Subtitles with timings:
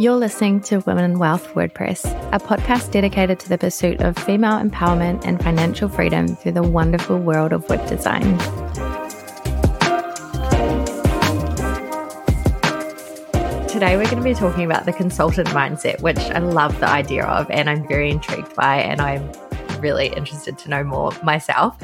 [0.00, 5.26] You're listening to Women Wealth WordPress, a podcast dedicated to the pursuit of female empowerment
[5.26, 8.22] and financial freedom through the wonderful world of web design.
[13.66, 17.24] Today, we're going to be talking about the consultant mindset, which I love the idea
[17.24, 19.32] of and I'm very intrigued by, and I'm
[19.80, 21.76] really interested to know more myself.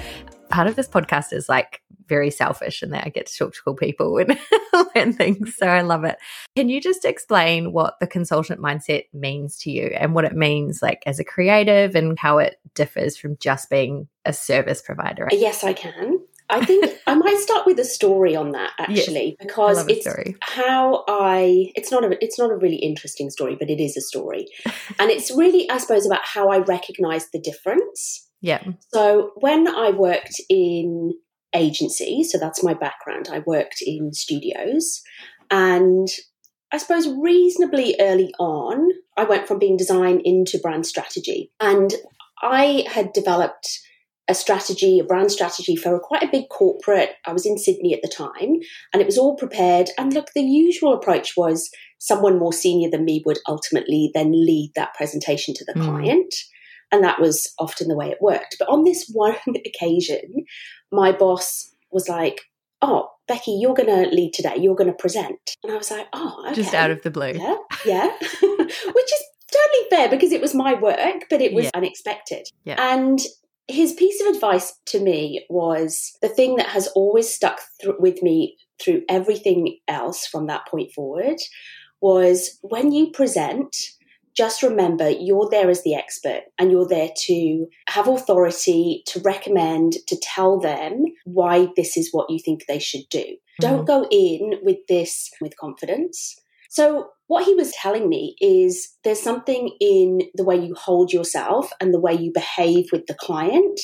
[0.51, 3.63] Part of this podcast is like very selfish and that I get to talk to
[3.65, 4.39] cool people and
[4.95, 5.57] learn things.
[5.57, 6.17] So I love it.
[6.57, 10.81] Can you just explain what the consultant mindset means to you and what it means
[10.83, 15.29] like as a creative and how it differs from just being a service provider?
[15.31, 16.21] Yes, I can.
[16.51, 20.37] I think I might start with a story on that actually yes, because it's story.
[20.41, 24.01] how I it's not a it's not a really interesting story but it is a
[24.01, 24.47] story
[24.99, 28.21] and it's really I suppose about how I recognize the difference.
[28.45, 28.63] Yeah.
[28.93, 31.15] So when I worked in
[31.55, 32.25] agency.
[32.25, 33.29] So that's my background.
[33.31, 35.03] I worked in studios.
[35.51, 36.09] And
[36.73, 41.53] I suppose reasonably early on, I went from being design into brand strategy.
[41.61, 41.95] And
[42.43, 43.81] I had developed
[44.27, 47.11] a strategy, a brand strategy for a quite a big corporate.
[47.27, 48.59] I was in Sydney at the time
[48.93, 49.91] and it was all prepared.
[49.99, 54.73] And look, the usual approach was someone more senior than me would ultimately then lead
[54.77, 55.85] that presentation to the mm.
[55.85, 56.35] client.
[56.91, 58.57] And that was often the way it worked.
[58.59, 60.47] But on this one occasion,
[60.95, 62.43] my boss was like,
[62.83, 64.57] Oh, Becky, you're going to lead today.
[64.59, 65.57] You're going to present.
[65.63, 66.55] And I was like, Oh, okay.
[66.55, 67.33] Just out of the blue.
[67.33, 67.57] Yeah.
[67.85, 68.07] Yeah.
[68.43, 71.71] Which is totally fair because it was my work, but it was yeah.
[71.75, 72.47] unexpected.
[72.65, 72.77] Yeah.
[72.79, 73.21] And
[73.69, 78.23] his piece of advice to me was the thing that has always stuck th- with
[78.23, 81.37] me through everything else from that point forward
[82.01, 83.75] was when you present,
[84.37, 89.95] just remember you're there as the expert and you're there to have authority, to recommend,
[90.09, 93.19] to tell them why this is what you think they should do.
[93.19, 93.61] Mm-hmm.
[93.61, 96.37] Don't go in with this with confidence.
[96.69, 101.71] So, what he was telling me is there's something in the way you hold yourself
[101.81, 103.81] and the way you behave with the client,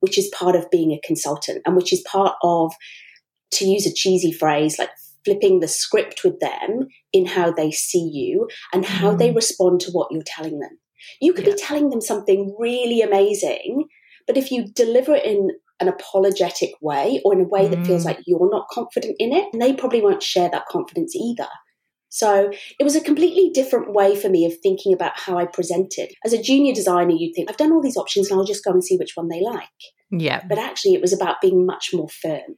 [0.00, 2.72] which is part of being a consultant and which is part of,
[3.50, 4.90] to use a cheesy phrase, like
[5.24, 9.18] flipping the script with them in how they see you and how mm.
[9.18, 10.78] they respond to what you're telling them.
[11.20, 11.54] You could yeah.
[11.54, 13.84] be telling them something really amazing,
[14.26, 17.70] but if you deliver it in an apologetic way or in a way mm.
[17.70, 18.06] that feels mm.
[18.06, 21.48] like you're not confident in it, they probably won't share that confidence either.
[22.10, 22.50] So
[22.80, 26.10] it was a completely different way for me of thinking about how I presented.
[26.24, 28.70] As a junior designer, you'd think, I've done all these options and I'll just go
[28.70, 29.68] and see which one they like.
[30.10, 30.42] Yeah.
[30.48, 32.56] But actually, it was about being much more firm.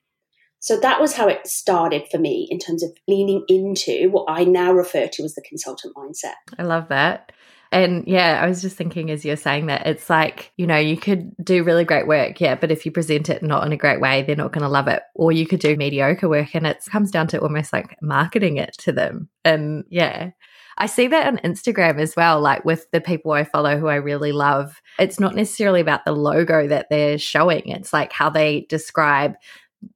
[0.61, 4.45] So that was how it started for me in terms of leaning into what I
[4.45, 6.35] now refer to as the consultant mindset.
[6.59, 7.33] I love that.
[7.73, 10.97] And yeah, I was just thinking as you're saying that, it's like, you know, you
[10.97, 14.01] could do really great work, yeah, but if you present it not in a great
[14.01, 15.03] way, they're not going to love it.
[15.15, 18.75] Or you could do mediocre work and it comes down to almost like marketing it
[18.81, 19.29] to them.
[19.45, 20.31] And yeah.
[20.79, 23.97] I see that on Instagram as well, like with the people I follow who I
[23.97, 24.81] really love.
[24.99, 29.35] It's not necessarily about the logo that they're showing, it's like how they describe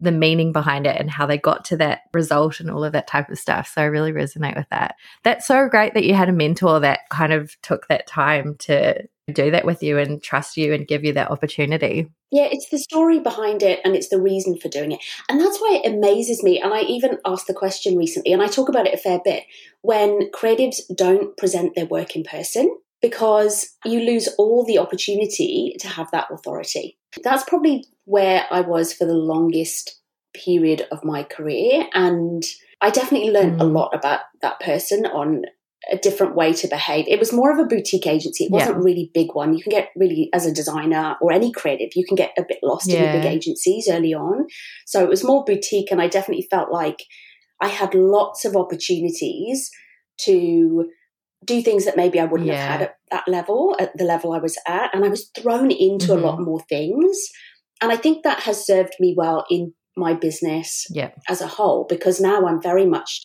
[0.00, 3.06] the meaning behind it and how they got to that result and all of that
[3.06, 3.72] type of stuff.
[3.74, 4.96] So I really resonate with that.
[5.22, 9.06] That's so great that you had a mentor that kind of took that time to
[9.32, 12.10] do that with you and trust you and give you that opportunity.
[12.30, 15.00] Yeah, it's the story behind it and it's the reason for doing it.
[15.28, 16.60] And that's why it amazes me.
[16.60, 19.44] And I even asked the question recently, and I talk about it a fair bit
[19.82, 25.88] when creatives don't present their work in person because you lose all the opportunity to
[25.88, 26.96] have that authority.
[27.22, 30.00] That's probably where I was for the longest
[30.32, 31.86] period of my career.
[31.92, 32.42] And
[32.80, 33.60] I definitely learned mm.
[33.60, 35.42] a lot about that person on
[35.92, 37.06] a different way to behave.
[37.06, 38.44] It was more of a boutique agency.
[38.44, 38.84] It wasn't yeah.
[38.84, 39.54] really big one.
[39.54, 42.60] You can get really, as a designer or any creative, you can get a bit
[42.62, 43.00] lost yeah.
[43.00, 44.46] in the big agencies early on.
[44.86, 47.04] So it was more boutique, and I definitely felt like
[47.60, 49.70] I had lots of opportunities
[50.20, 50.88] to
[51.44, 52.60] do things that maybe I wouldn't yeah.
[52.60, 54.94] have had at that level, at the level I was at.
[54.94, 56.12] And I was thrown into mm-hmm.
[56.12, 56.44] a lot mm-hmm.
[56.44, 57.28] more things.
[57.80, 61.10] And I think that has served me well in my business yeah.
[61.28, 63.20] as a whole because now I'm very much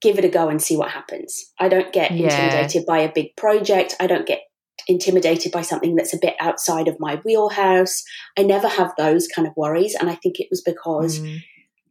[0.00, 1.52] give it a go and see what happens.
[1.58, 2.24] I don't get yeah.
[2.24, 3.94] intimidated by a big project.
[4.00, 4.40] I don't get
[4.88, 8.02] intimidated by something that's a bit outside of my wheelhouse.
[8.38, 9.94] I never have those kind of worries.
[9.94, 11.38] And I think it was because mm.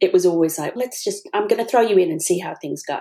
[0.02, 2.56] it was always like, let's just, I'm going to throw you in and see how
[2.56, 3.00] things go.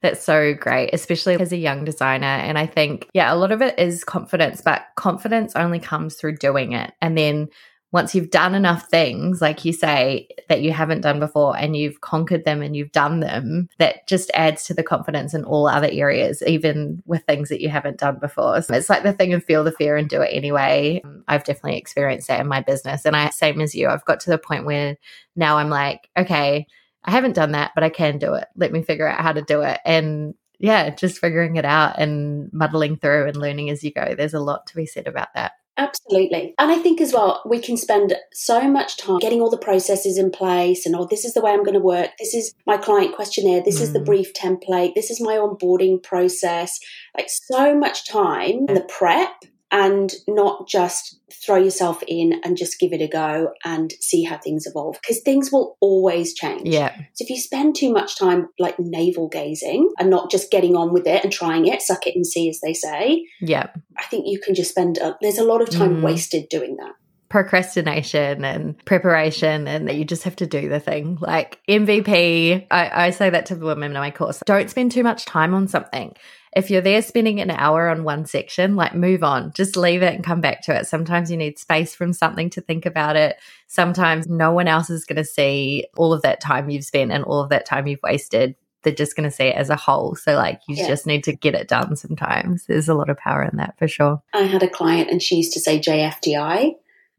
[0.00, 2.26] That's so great, especially as a young designer.
[2.26, 6.36] And I think, yeah, a lot of it is confidence, but confidence only comes through
[6.36, 6.92] doing it.
[7.00, 7.48] And then
[7.90, 12.00] once you've done enough things, like you say, that you haven't done before and you've
[12.02, 15.88] conquered them and you've done them, that just adds to the confidence in all other
[15.90, 18.60] areas, even with things that you haven't done before.
[18.60, 21.02] So it's like the thing of feel the fear and do it anyway.
[21.28, 23.06] I've definitely experienced that in my business.
[23.06, 24.96] And I, same as you, I've got to the point where
[25.34, 26.66] now I'm like, okay,
[27.08, 28.48] I haven't done that, but I can do it.
[28.54, 29.80] Let me figure out how to do it.
[29.86, 34.14] And yeah, just figuring it out and muddling through and learning as you go.
[34.14, 35.52] There's a lot to be said about that.
[35.78, 36.54] Absolutely.
[36.58, 40.18] And I think as well, we can spend so much time getting all the processes
[40.18, 42.10] in place and, oh, this is the way I'm going to work.
[42.18, 43.62] This is my client questionnaire.
[43.64, 43.84] This mm.
[43.84, 44.04] is the mm.
[44.04, 44.94] brief template.
[44.94, 46.78] This is my onboarding process.
[47.16, 49.30] Like so much time in the prep
[49.70, 54.38] and not just throw yourself in and just give it a go and see how
[54.38, 56.68] things evolve because things will always change.
[56.68, 56.94] Yeah.
[57.14, 60.92] So if you spend too much time like navel gazing and not just getting on
[60.92, 63.26] with it and trying it, suck it and see, as they say.
[63.40, 63.66] Yeah.
[63.98, 66.02] I think you can just spend, a, there's a lot of time mm.
[66.02, 66.92] wasted doing that
[67.28, 71.18] procrastination and preparation and that you just have to do the thing.
[71.20, 74.42] Like MVP, I, I, say that to the women in my course.
[74.46, 76.14] Don't spend too much time on something.
[76.54, 80.14] If you're there spending an hour on one section, like move on, just leave it
[80.14, 80.86] and come back to it.
[80.86, 83.36] Sometimes you need space from something to think about it.
[83.66, 87.24] Sometimes no one else is going to see all of that time you've spent and
[87.24, 88.54] all of that time you've wasted.
[88.82, 90.14] They're just going to see it as a whole.
[90.14, 90.86] So, like, you yeah.
[90.86, 92.64] just need to get it done sometimes.
[92.66, 94.22] There's a lot of power in that for sure.
[94.32, 96.74] I had a client and she used to say JFDI,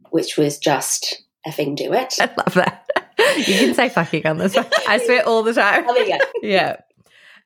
[0.09, 2.15] which was just effing do it.
[2.19, 2.85] I love that.
[3.37, 4.65] You can say fucking on this one.
[4.87, 5.85] I swear all the time.
[5.89, 6.77] Oh, yeah.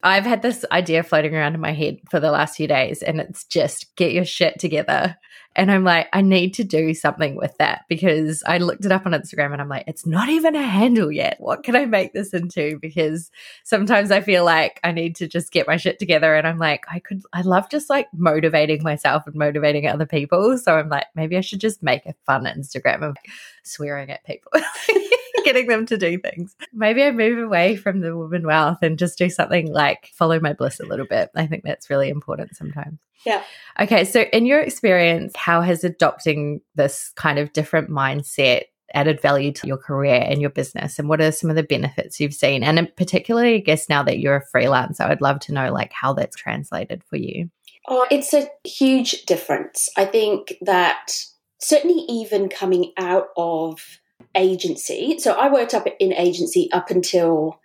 [0.03, 3.19] I've had this idea floating around in my head for the last few days, and
[3.19, 5.17] it's just get your shit together.
[5.55, 9.05] And I'm like, I need to do something with that because I looked it up
[9.05, 11.37] on Instagram and I'm like, it's not even a handle yet.
[11.39, 12.79] What can I make this into?
[12.81, 13.29] Because
[13.63, 16.35] sometimes I feel like I need to just get my shit together.
[16.35, 20.57] And I'm like, I could, I love just like motivating myself and motivating other people.
[20.57, 23.15] So I'm like, maybe I should just make a fun Instagram of
[23.63, 24.51] swearing at people.
[25.43, 26.55] getting them to do things.
[26.73, 30.53] Maybe I move away from the woman wealth and just do something like follow my
[30.53, 31.29] bliss a little bit.
[31.35, 32.99] I think that's really important sometimes.
[33.25, 33.43] Yeah.
[33.79, 34.03] Okay.
[34.05, 38.63] So, in your experience, how has adopting this kind of different mindset
[38.93, 40.99] added value to your career and your business?
[40.99, 42.63] And what are some of the benefits you've seen?
[42.63, 46.13] And particularly, I guess now that you're a freelancer, I'd love to know like how
[46.13, 47.49] that's translated for you.
[47.87, 49.89] Oh, it's a huge difference.
[49.97, 51.11] I think that
[51.59, 53.99] certainly even coming out of
[54.35, 55.17] agency.
[55.19, 57.59] So I worked up in agency up until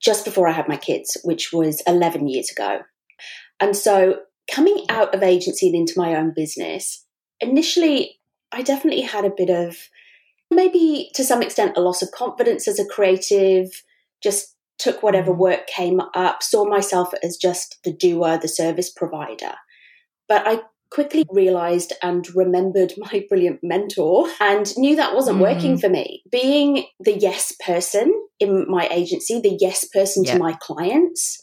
[0.00, 2.80] just before I had my kids, which was 11 years ago.
[3.60, 4.20] And so
[4.50, 7.04] coming out of agency and into my own business,
[7.40, 8.18] initially,
[8.52, 9.76] I definitely had a bit of
[10.50, 13.70] maybe to some extent a loss of confidence as a creative,
[14.22, 15.38] just took whatever mm.
[15.38, 19.54] work came up, saw myself as just the doer, the service provider.
[20.28, 20.60] But I
[20.96, 25.42] quickly realized and remembered my brilliant mentor and knew that wasn't mm.
[25.42, 26.22] working for me.
[26.32, 28.10] Being the yes person
[28.40, 30.32] in my agency, the yes person yeah.
[30.32, 31.38] to my clients,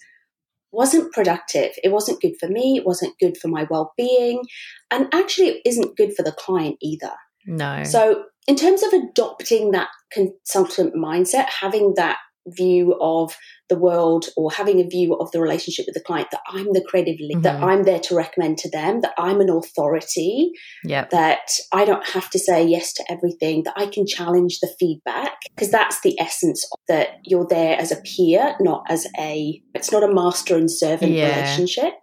[0.72, 1.70] wasn't productive.
[1.84, 2.78] It wasn't good for me.
[2.78, 4.42] It wasn't good for my well being.
[4.90, 7.12] And actually, it isn't good for the client either.
[7.46, 7.84] No.
[7.84, 12.18] So, in terms of adopting that consultant mindset, having that
[12.48, 13.36] view of
[13.70, 16.84] the world or having a view of the relationship with the client that I'm the
[16.88, 17.42] creative lead, mm-hmm.
[17.44, 20.52] that I'm there to recommend to them, that I'm an authority,
[20.84, 21.10] yep.
[21.12, 25.38] that I don't have to say yes to everything, that I can challenge the feedback
[25.56, 30.04] because that's the essence that you're there as a peer, not as a it's not
[30.04, 31.36] a master and servant yeah.
[31.36, 31.94] relationship.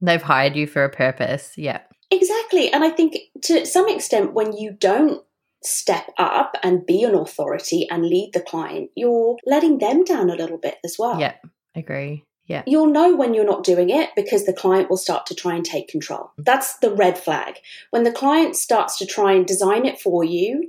[0.00, 1.52] They've hired you for a purpose.
[1.56, 1.80] Yeah.
[2.10, 2.72] Exactly.
[2.72, 5.22] And I think to some extent when you don't
[5.62, 10.36] step up and be an authority and lead the client, you're letting them down a
[10.36, 11.20] little bit as well.
[11.20, 11.34] Yeah,
[11.74, 12.24] agree.
[12.46, 12.62] Yeah.
[12.66, 15.64] You'll know when you're not doing it because the client will start to try and
[15.64, 16.32] take control.
[16.38, 17.56] That's the red flag.
[17.90, 20.68] When the client starts to try and design it for you,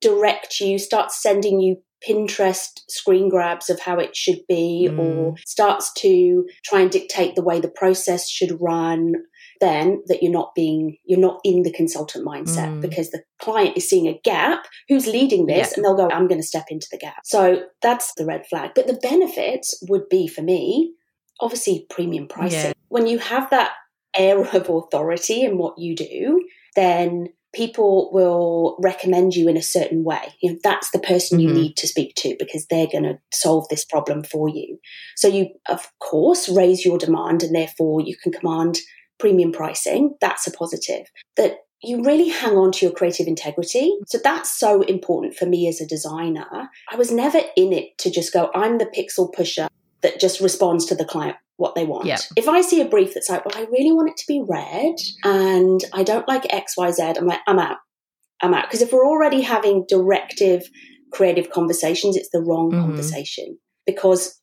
[0.00, 4.98] direct you, starts sending you Pinterest screen grabs of how it should be, mm.
[4.98, 9.12] or starts to try and dictate the way the process should run,
[9.60, 12.80] then that you're not being you're not in the consultant mindset mm.
[12.80, 15.72] because the client is seeing a gap who's leading this yeah.
[15.76, 18.70] and they'll go i'm going to step into the gap so that's the red flag
[18.74, 20.92] but the benefits would be for me
[21.40, 22.72] obviously premium pricing yeah.
[22.88, 23.72] when you have that
[24.16, 26.42] air of authority in what you do
[26.76, 30.34] then people will recommend you in a certain way.
[30.40, 31.48] You know, that's the person mm-hmm.
[31.48, 34.78] you need to speak to because they're going to solve this problem for you.
[35.16, 38.78] So you, of course, raise your demand and therefore you can command
[39.20, 41.06] premium pricing, that's a positive.
[41.36, 43.96] That you really hang on to your creative integrity.
[44.06, 46.68] So that's so important for me as a designer.
[46.90, 49.68] I was never in it to just go, I'm the pixel pusher
[50.02, 52.06] that just responds to the client what they want.
[52.06, 52.20] Yep.
[52.36, 54.94] If I see a brief that's like, well, I really want it to be red
[55.24, 57.78] and I don't like XYZ, I'm like, I'm out.
[58.42, 58.64] I'm out.
[58.66, 60.62] Because if we're already having directive
[61.12, 62.80] creative conversations, it's the wrong mm-hmm.
[62.80, 63.58] conversation.
[63.86, 64.40] Because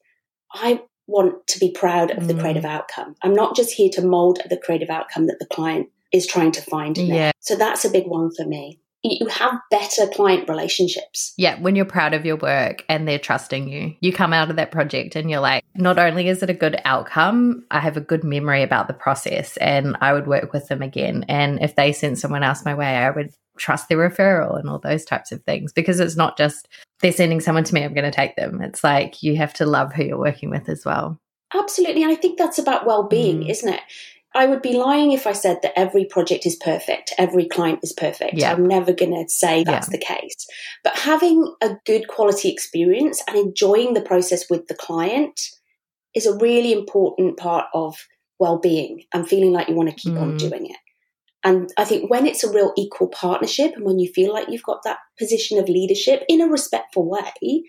[0.53, 2.39] I want to be proud of the mm.
[2.39, 3.15] creative outcome.
[3.23, 6.61] I'm not just here to mold the creative outcome that the client is trying to
[6.61, 6.97] find.
[6.97, 7.31] Yeah.
[7.39, 8.79] So that's a big one for me.
[9.03, 11.33] you have better client relationships.
[11.37, 14.57] Yeah, when you're proud of your work and they're trusting you, you come out of
[14.57, 18.01] that project and you're like, not only is it a good outcome, I have a
[18.01, 21.25] good memory about the process and I would work with them again.
[21.29, 24.79] And if they sent someone else my way, I would trust their referral and all
[24.79, 26.67] those types of things because it's not just
[27.01, 28.61] they're sending someone to me, I'm going to take them.
[28.61, 31.19] It's like you have to love who you're working with as well.
[31.53, 32.03] Absolutely.
[32.03, 33.49] And I think that's about well being, mm.
[33.49, 33.81] isn't it?
[34.35, 37.93] I would be lying if I said that every project is perfect, every client is
[37.93, 38.35] perfect.
[38.35, 38.51] Yeah.
[38.51, 39.97] I'm never going to say that's yeah.
[39.97, 40.45] the case.
[40.83, 45.41] But having a good quality experience and enjoying the process with the client
[46.13, 47.95] is a really important part of
[48.39, 50.21] well-being and feeling like you want to keep mm.
[50.21, 50.77] on doing it.
[51.43, 54.63] And I think when it's a real equal partnership and when you feel like you've
[54.63, 57.63] got that position of leadership in a respectful way,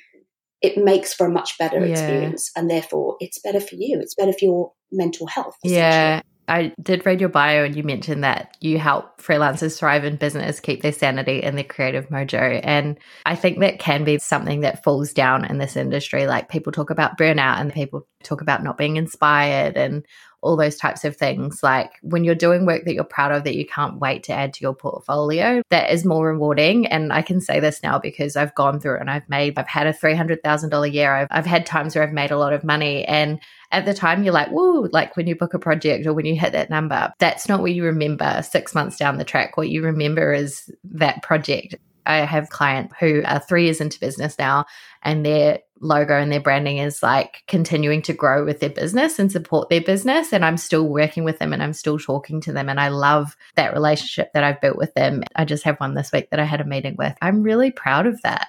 [0.60, 1.92] it makes for a much better yeah.
[1.92, 2.50] experience.
[2.56, 4.00] And therefore, it's better for you.
[4.00, 5.56] It's better for your mental health.
[5.62, 6.22] Yeah.
[6.48, 10.60] I did read your bio and you mentioned that you help freelancers thrive in business,
[10.60, 12.60] keep their sanity and their creative mojo.
[12.64, 16.26] And I think that can be something that falls down in this industry.
[16.26, 20.06] Like people talk about burnout and people talk about not being inspired and
[20.40, 21.62] all those types of things.
[21.62, 24.54] Like when you're doing work that you're proud of that you can't wait to add
[24.54, 26.86] to your portfolio, that is more rewarding.
[26.86, 29.86] And I can say this now because I've gone through and I've made, I've had
[29.86, 31.14] a $300,000 year.
[31.14, 33.04] I've, I've had times where I've made a lot of money.
[33.04, 33.40] And
[33.70, 36.38] at the time, you're like, whoa, like when you book a project or when you
[36.38, 39.56] hit that number, that's not what you remember six months down the track.
[39.56, 41.74] What you remember is that project.
[42.06, 44.64] I have clients who are three years into business now
[45.02, 49.30] and their logo and their branding is like continuing to grow with their business and
[49.30, 50.32] support their business.
[50.32, 52.68] And I'm still working with them and I'm still talking to them.
[52.68, 55.22] And I love that relationship that I've built with them.
[55.36, 57.14] I just have one this week that I had a meeting with.
[57.22, 58.48] I'm really proud of that.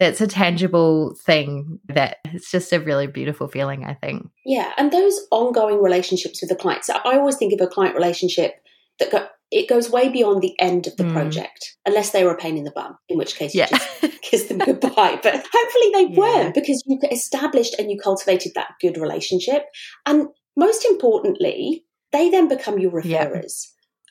[0.00, 4.28] It's a tangible thing that it's just a really beautiful feeling, I think.
[4.44, 4.72] Yeah.
[4.76, 8.61] And those ongoing relationships with the clients, I always think of a client relationship
[8.98, 11.12] that got it goes way beyond the end of the mm.
[11.12, 13.68] project, unless they were a pain in the bum, in which case yeah.
[13.70, 15.20] you just kiss them goodbye.
[15.22, 16.18] But hopefully they yeah.
[16.18, 19.64] weren't because you established and you cultivated that good relationship.
[20.06, 23.66] And most importantly, they then become your referrers.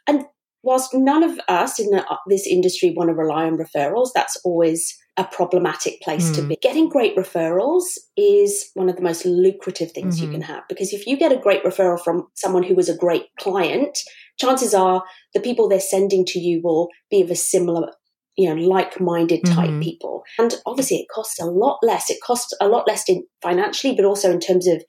[0.07, 0.13] Yeah.
[0.13, 0.25] And
[0.63, 4.37] whilst none of us in the, uh, this industry want to rely on referrals, that's
[4.43, 6.35] always a problematic place mm.
[6.35, 6.57] to be.
[6.61, 7.83] Getting great referrals
[8.15, 10.25] is one of the most lucrative things mm-hmm.
[10.25, 12.97] you can have because if you get a great referral from someone who was a
[12.97, 13.97] great client,
[14.39, 15.03] chances are
[15.33, 17.91] the people they're sending to you will be of a similar
[18.37, 19.81] you know like-minded type mm-hmm.
[19.81, 23.93] people and obviously it costs a lot less it costs a lot less in financially
[23.93, 24.81] but also in terms of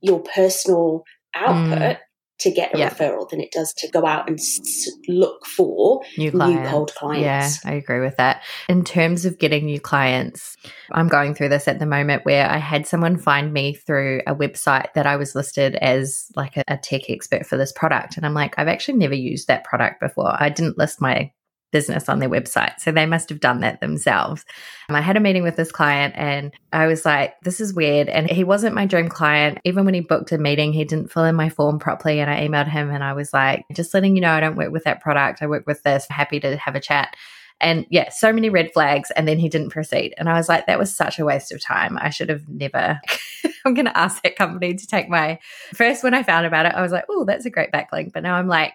[0.00, 1.04] your personal
[1.36, 1.98] output mm
[2.40, 6.30] to get a referral than it does to go out and s- look for new,
[6.30, 7.64] new, cold clients.
[7.64, 8.42] Yeah, I agree with that.
[8.68, 10.56] In terms of getting new clients,
[10.92, 14.34] I'm going through this at the moment where I had someone find me through a
[14.34, 18.16] website that I was listed as like a, a tech expert for this product.
[18.16, 20.34] And I'm like, I've actually never used that product before.
[20.40, 21.32] I didn't list my
[21.70, 22.78] business on their website.
[22.80, 24.44] So they must have done that themselves.
[24.88, 28.08] And I had a meeting with this client and I was like, this is weird.
[28.08, 29.58] And he wasn't my dream client.
[29.64, 32.20] Even when he booked a meeting, he didn't fill in my form properly.
[32.20, 34.72] And I emailed him and I was like, just letting you know, I don't work
[34.72, 35.42] with that product.
[35.42, 36.06] I work with this.
[36.08, 37.14] Happy to have a chat.
[37.60, 39.10] And yeah, so many red flags.
[39.10, 40.14] And then he didn't proceed.
[40.16, 41.98] And I was like, that was such a waste of time.
[42.00, 43.00] I should have never.
[43.64, 45.38] I'm going to ask that company to take my.
[45.74, 48.12] First, when I found about it, I was like, oh, that's a great backlink.
[48.12, 48.74] But now I'm like,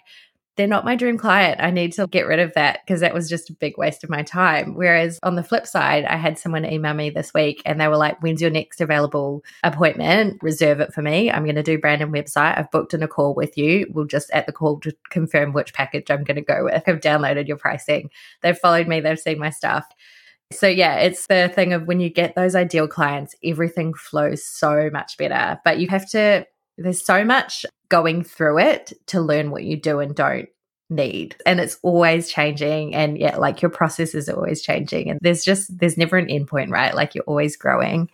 [0.56, 1.60] they're not my dream client.
[1.60, 4.10] I need to get rid of that because that was just a big waste of
[4.10, 4.76] my time.
[4.76, 7.98] Whereas on the flip side, I had someone email me this week and they were
[7.98, 10.38] like, When's your next available appointment?
[10.44, 11.32] Reserve it for me.
[11.32, 12.58] I'm going to do brand and website.
[12.58, 13.88] I've booked in a call with you.
[13.90, 16.84] We'll just at the call to confirm which package I'm going to go with.
[16.88, 18.10] I've downloaded your pricing.
[18.42, 19.86] They've followed me, they've seen my stuff.
[20.52, 24.92] So, yeah, it's the thing of when you get those ideal clients, everything flows so
[24.94, 25.60] much better.
[25.66, 26.46] But you have to
[26.78, 30.50] there's so much going through it to learn what you do and don't
[30.90, 31.36] need.
[31.46, 32.96] And it's always changing.
[32.96, 35.12] And yeah like your process is always changing.
[35.12, 36.96] And there's just there's never an end point right?
[36.96, 38.10] Like you're always growing.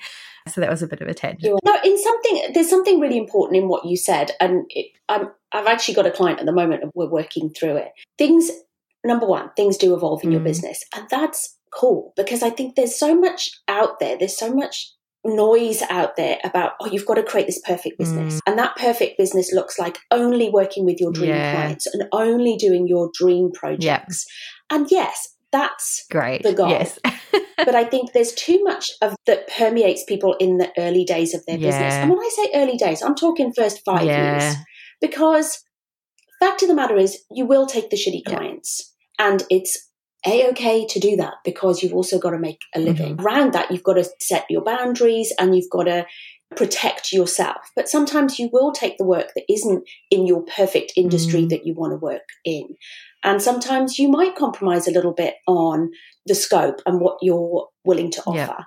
[0.49, 1.57] So that was a bit of a tangent.
[1.63, 4.31] No in something there's something really important in what you said.
[4.41, 7.77] And it, I'm, i've actually got a client at the moment and we're working through
[7.77, 7.93] it.
[8.17, 8.51] Things
[9.05, 10.33] number one things do evolve in mm.
[10.33, 10.83] your business.
[10.93, 14.17] And that's cool because i think there's so much out there.
[14.17, 14.91] There's so much
[15.25, 18.35] noise out there about oh you've got to create this perfect business.
[18.35, 18.39] Mm.
[18.47, 21.53] and that perfect business looks like only working with your dream yeah.
[21.53, 24.25] clients and only doing your dream projects.
[24.69, 26.43] And yes that's great.
[26.43, 26.69] the goal.
[26.69, 26.99] Yes.
[27.57, 31.45] But i think there's too much of that permeates people in the early days of
[31.45, 31.67] their yeah.
[31.67, 34.39] business and when i say early days i'm talking first five yeah.
[34.39, 34.55] years.
[35.01, 35.63] Because
[36.39, 38.95] fact of the matter is you will take the shitty clients.
[39.17, 39.88] And it's
[40.25, 43.15] a okay to do that because you've also got to make a living.
[43.15, 43.25] Mm-hmm.
[43.25, 46.05] Around that, you've got to set your boundaries and you've got to
[46.55, 47.69] protect yourself.
[47.75, 51.49] But sometimes you will take the work that isn't in your perfect industry mm.
[51.49, 52.75] that you want to work in.
[53.23, 55.91] And sometimes you might compromise a little bit on
[56.25, 58.37] the scope and what you're willing to offer.
[58.37, 58.63] Yeah.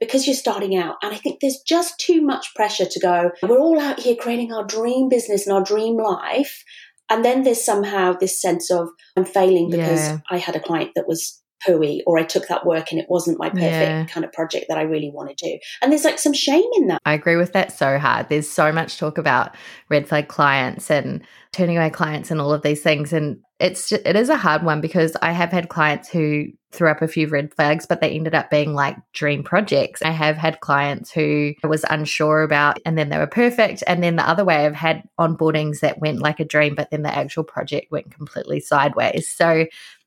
[0.00, 0.96] Because you're starting out.
[1.02, 4.52] And I think there's just too much pressure to go, we're all out here creating
[4.52, 6.62] our dream business and our dream life.
[7.10, 10.18] And then there's somehow this sense of I'm failing because yeah.
[10.30, 13.38] I had a client that was pooey or I took that work and it wasn't
[13.38, 14.04] my perfect yeah.
[14.06, 15.58] kind of project that I really want to do.
[15.82, 17.00] And there's like some shame in that.
[17.04, 18.28] I agree with that so hard.
[18.28, 19.54] There's so much talk about
[19.88, 24.14] red flag clients and turning away clients and all of these things and it's it
[24.14, 27.54] is a hard one because I have had clients who threw up a few red
[27.54, 30.02] flags but they ended up being like dream projects.
[30.02, 34.02] I have had clients who I was unsure about and then they were perfect and
[34.02, 37.16] then the other way I've had onboardings that went like a dream but then the
[37.16, 39.30] actual project went completely sideways.
[39.30, 39.64] So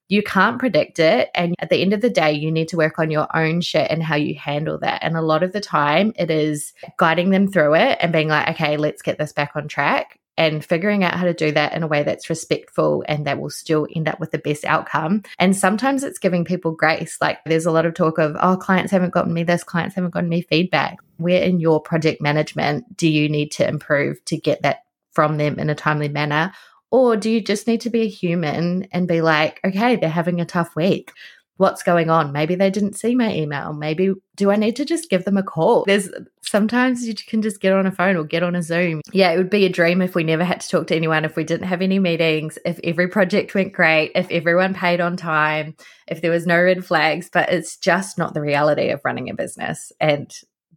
[0.09, 1.29] you can't predict it.
[1.33, 3.91] And at the end of the day, you need to work on your own shit
[3.91, 5.03] and how you handle that.
[5.03, 8.47] And a lot of the time, it is guiding them through it and being like,
[8.51, 11.83] okay, let's get this back on track and figuring out how to do that in
[11.83, 15.23] a way that's respectful and that will still end up with the best outcome.
[15.39, 17.17] And sometimes it's giving people grace.
[17.19, 20.11] Like there's a lot of talk of, oh, clients haven't gotten me this, clients haven't
[20.11, 20.97] gotten me feedback.
[21.17, 25.57] Where in your project management do you need to improve to get that from them
[25.57, 26.53] in a timely manner?
[26.89, 30.39] Or do you just need to be a human and be like, okay, they're having
[30.39, 31.11] a tough week.
[31.57, 32.31] What's going on?
[32.31, 33.73] Maybe they didn't see my email.
[33.73, 35.83] Maybe do I need to just give them a call?
[35.85, 36.09] There's
[36.41, 39.01] sometimes you can just get on a phone or get on a Zoom.
[39.11, 41.35] Yeah, it would be a dream if we never had to talk to anyone, if
[41.35, 45.75] we didn't have any meetings, if every project went great, if everyone paid on time,
[46.07, 49.33] if there was no red flags, but it's just not the reality of running a
[49.33, 49.91] business.
[49.99, 50.31] And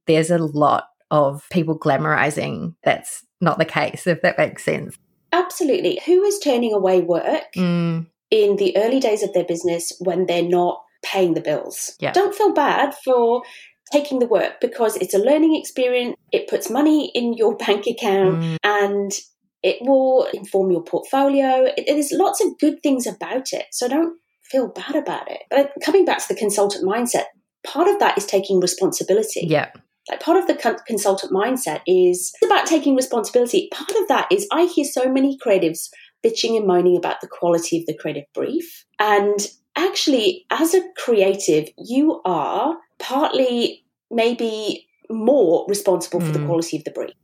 [0.07, 4.97] there's a lot of people glamorizing that's not the case, if that makes sense.
[5.33, 6.01] Absolutely.
[6.07, 8.07] Who is turning away work mm.
[8.31, 11.97] In the early days of their business when they're not paying the bills?
[12.01, 12.13] Yeah.
[12.13, 13.43] Don't feel bad for
[13.93, 16.17] taking the work because it's a learning experience.
[16.33, 18.57] It puts money in your bank account mm.
[18.63, 19.13] and
[19.63, 21.67] it will inform your portfolio.
[21.77, 23.67] It, there's lots of good things about it.
[23.73, 25.41] So don't feel bad about it.
[25.51, 27.25] But coming back to the consultant mindset,
[27.65, 29.47] part of that is taking responsibility.
[29.47, 29.71] Yeah
[30.09, 33.69] like part of the consultant mindset is about taking responsibility.
[33.73, 35.89] Part of that is I hear so many creatives
[36.25, 38.85] bitching and moaning about the quality of the creative brief.
[38.99, 39.39] And
[39.77, 46.27] actually, as a creative, you are partly maybe more responsible mm.
[46.27, 46.47] for the hmm.
[46.47, 47.15] quality of the brief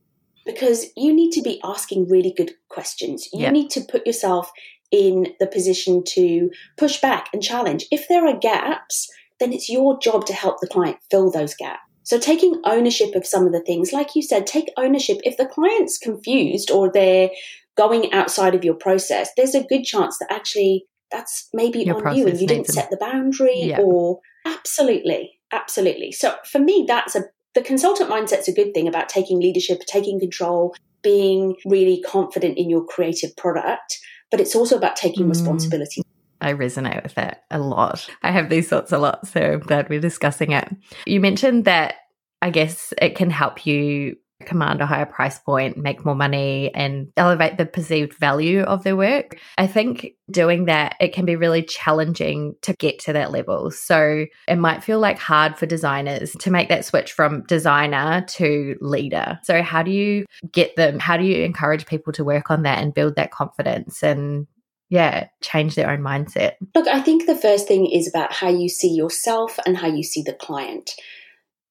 [0.45, 3.29] because you need to be asking really good questions.
[3.33, 4.51] You need to put yourself
[4.93, 7.87] in the position to push back and challenge.
[7.91, 11.81] If there are gaps, then it's your job to help the client fill those gaps.
[12.05, 15.19] So taking ownership of some of the things, like you said, take ownership.
[15.25, 17.31] If the client's confused or they're
[17.77, 22.17] going outside of your process, there's a good chance that actually that's maybe your on
[22.17, 23.79] you and you didn't set the boundary yeah.
[23.79, 26.11] or absolutely, absolutely.
[26.12, 30.21] So for me, that's a the consultant mindset's a good thing about taking leadership, taking
[30.21, 33.99] control, being really confident in your creative product,
[34.31, 35.31] but it's also about taking mm.
[35.31, 36.03] responsibility.
[36.43, 38.11] I resonate with that a lot.
[38.23, 40.69] I have these thoughts a lot, so I'm glad we're discussing it.
[41.07, 41.95] You mentioned that
[42.43, 47.13] I guess it can help you command a higher price point, make more money, and
[47.17, 49.39] elevate the perceived value of their work.
[49.59, 53.71] I think doing that, it can be really challenging to get to that level.
[53.71, 58.77] So it might feel like hard for designers to make that switch from designer to
[58.81, 59.39] leader.
[59.45, 60.99] So, how do you get them?
[60.99, 64.47] How do you encourage people to work on that and build that confidence and
[64.89, 66.55] yeah, change their own mindset?
[66.75, 70.03] Look, I think the first thing is about how you see yourself and how you
[70.03, 70.93] see the client.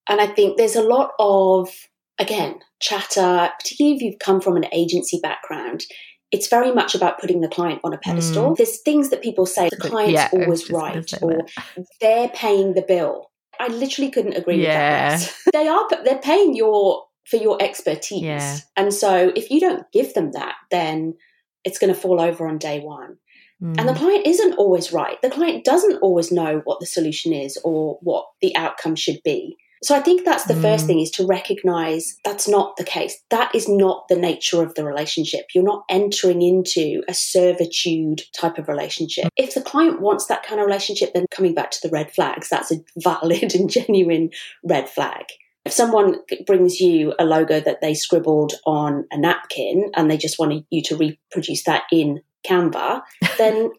[0.08, 1.70] And I think there's a lot of,
[2.20, 5.86] again, chatter, particularly if you've come from an agency background.
[6.32, 8.52] It's very much about putting the client on a pedestal.
[8.52, 8.58] Mm.
[8.58, 11.86] There's things that people say the client's yeah, always right or that.
[12.02, 13.32] they're paying the bill.
[13.60, 15.14] I literally couldn't agree yeah.
[15.14, 15.54] with that.
[15.54, 18.22] they are they're paying your for your expertise.
[18.22, 18.58] Yeah.
[18.76, 21.16] And so if you don't give them that, then
[21.64, 23.18] it's going to fall over on day one.
[23.62, 23.80] Mm.
[23.80, 25.22] And the client isn't always right.
[25.22, 29.58] The client doesn't always know what the solution is or what the outcome should be.
[29.86, 30.62] So I think that's the mm.
[30.64, 33.22] first thing is to recognize that's not the case.
[33.30, 35.46] That is not the nature of the relationship.
[35.54, 39.30] You're not entering into a servitude type of relationship.
[39.38, 42.50] If the client wants that kind of relationship, then coming back to the red flags,
[42.50, 44.32] that's a valid and genuine
[44.64, 45.26] red flag
[45.66, 50.38] if someone brings you a logo that they scribbled on a napkin and they just
[50.38, 53.02] want you to reproduce that in Canva,
[53.38, 53.72] then,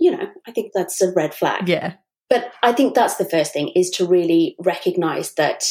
[0.00, 1.68] you know, I think that's a red flag.
[1.68, 1.94] Yeah.
[2.30, 5.64] But I think that's the first thing is to really recognize that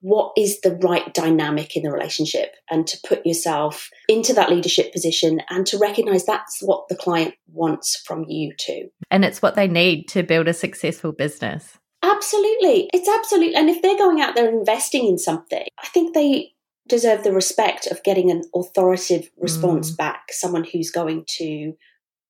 [0.00, 4.92] what is the right dynamic in the relationship and to put yourself into that leadership
[4.92, 8.88] position and to recognize that's what the client wants from you too.
[9.10, 11.78] And it's what they need to build a successful business.
[12.02, 12.88] Absolutely.
[12.92, 13.56] It's absolutely.
[13.56, 16.52] And if they're going out there investing in something, I think they
[16.88, 19.96] deserve the respect of getting an authoritative response mm.
[19.96, 21.72] back, someone who's going to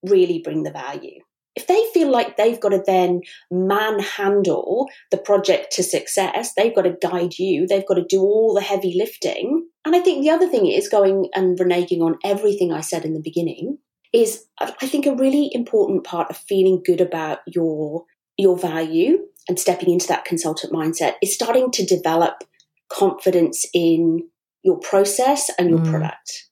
[0.02, 1.20] really bring the value.
[1.56, 6.82] If they feel like they've got to then manhandle the project to success, they've got
[6.82, 9.66] to guide you, they've got to do all the heavy lifting.
[9.84, 13.14] And I think the other thing is going and reneging on everything I said in
[13.14, 13.78] the beginning
[14.12, 18.04] is I think a really important part of feeling good about your
[18.38, 22.44] your value and stepping into that consultant mindset is starting to develop
[22.90, 24.28] confidence in
[24.62, 25.90] your process and your mm.
[25.90, 26.48] product.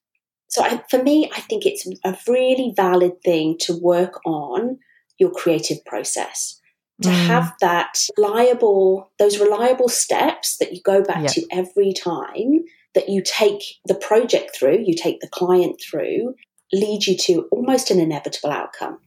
[0.48, 4.78] So I, for me, I think it's a really valid thing to work on
[5.18, 6.60] your creative process.
[7.02, 7.26] To mm.
[7.26, 11.32] have that reliable, those reliable steps that you go back yep.
[11.32, 16.36] to every time that you take the project through, you take the client through,
[16.72, 19.00] lead you to almost an inevitable outcome.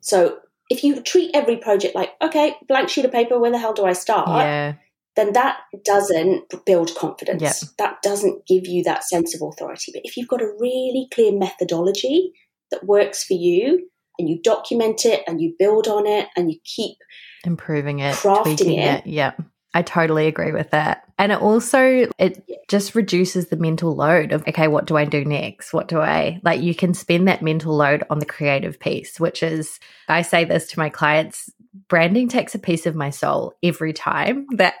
[0.00, 3.72] So if you treat every project like, okay, blank sheet of paper, where the hell
[3.72, 4.28] do I start?
[4.28, 4.74] Yeah
[5.16, 7.42] then that doesn't build confidence.
[7.42, 7.54] Yep.
[7.78, 9.92] That doesn't give you that sense of authority.
[9.92, 12.32] But if you've got a really clear methodology
[12.70, 16.58] that works for you and you document it and you build on it and you
[16.64, 16.96] keep
[17.44, 19.06] improving it, crafting it, it.
[19.06, 19.32] Yeah.
[19.74, 21.04] I totally agree with that.
[21.18, 25.24] And it also it just reduces the mental load of okay, what do I do
[25.24, 25.72] next?
[25.72, 29.42] What do I like you can spend that mental load on the creative piece, which
[29.42, 31.50] is I say this to my clients
[31.88, 34.74] branding takes a piece of my soul every time that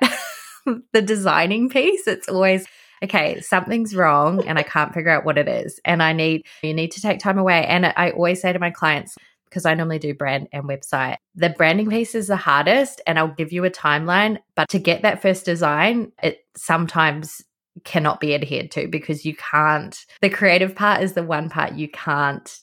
[0.92, 2.66] the designing piece, it's always
[3.02, 5.80] okay, something's wrong and I can't figure out what it is.
[5.84, 7.66] And I need, you need to take time away.
[7.66, 11.50] And I always say to my clients, because I normally do brand and website, the
[11.50, 14.38] branding piece is the hardest and I'll give you a timeline.
[14.54, 17.42] But to get that first design, it sometimes
[17.84, 21.88] cannot be adhered to because you can't, the creative part is the one part you
[21.88, 22.58] can't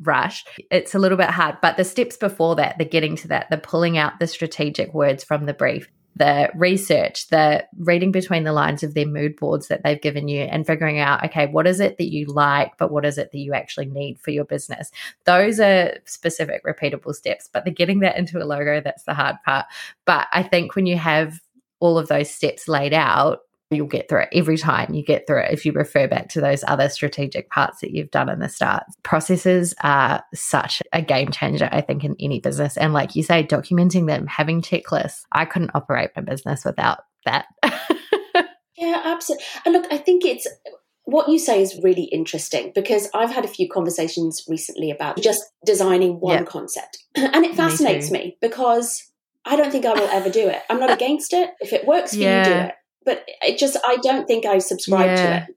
[0.00, 0.44] rush.
[0.70, 3.58] It's a little bit hard, but the steps before that, the getting to that, the
[3.58, 8.82] pulling out the strategic words from the brief, the research, the reading between the lines
[8.82, 11.96] of their mood boards that they've given you and figuring out, okay, what is it
[11.98, 14.90] that you like, but what is it that you actually need for your business?
[15.24, 19.36] Those are specific, repeatable steps, but the getting that into a logo, that's the hard
[19.44, 19.66] part.
[20.04, 21.40] But I think when you have
[21.80, 25.40] all of those steps laid out, you'll get through it every time you get through
[25.40, 28.48] it if you refer back to those other strategic parts that you've done in the
[28.48, 28.84] start.
[29.02, 32.76] Processes are such a game changer, I think, in any business.
[32.76, 35.22] And like you say, documenting them, having checklists.
[35.32, 37.46] I couldn't operate my business without that.
[38.76, 39.44] yeah, absolutely.
[39.66, 40.46] And look, I think it's
[41.04, 45.42] what you say is really interesting because I've had a few conversations recently about just
[45.64, 46.48] designing one yep.
[46.48, 47.04] concept.
[47.16, 49.10] And it fascinates me, me, because
[49.44, 50.62] I don't think I will ever do it.
[50.70, 51.50] I'm not against it.
[51.60, 52.46] If it works for yeah.
[52.46, 52.74] you, do it
[53.08, 55.16] but it just I don't think I subscribe yeah.
[55.16, 55.56] to it.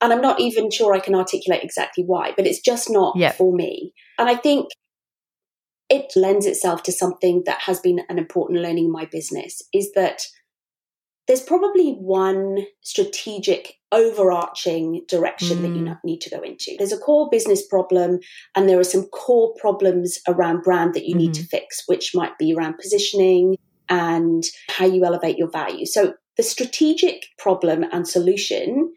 [0.00, 3.34] And I'm not even sure I can articulate exactly why, but it's just not yep.
[3.34, 3.92] for me.
[4.16, 4.68] And I think
[5.90, 9.90] it lends itself to something that has been an important learning in my business is
[9.94, 10.22] that
[11.26, 15.62] there's probably one strategic overarching direction mm.
[15.62, 15.98] that you mm.
[16.04, 16.76] need to go into.
[16.78, 18.20] There's a core business problem,
[18.54, 21.18] and there are some core problems around brand that you mm-hmm.
[21.18, 21.56] need to mm-hmm.
[21.56, 23.56] fix, which might be around positioning
[23.88, 25.86] and how you elevate your value.
[25.86, 28.94] So the strategic problem and solution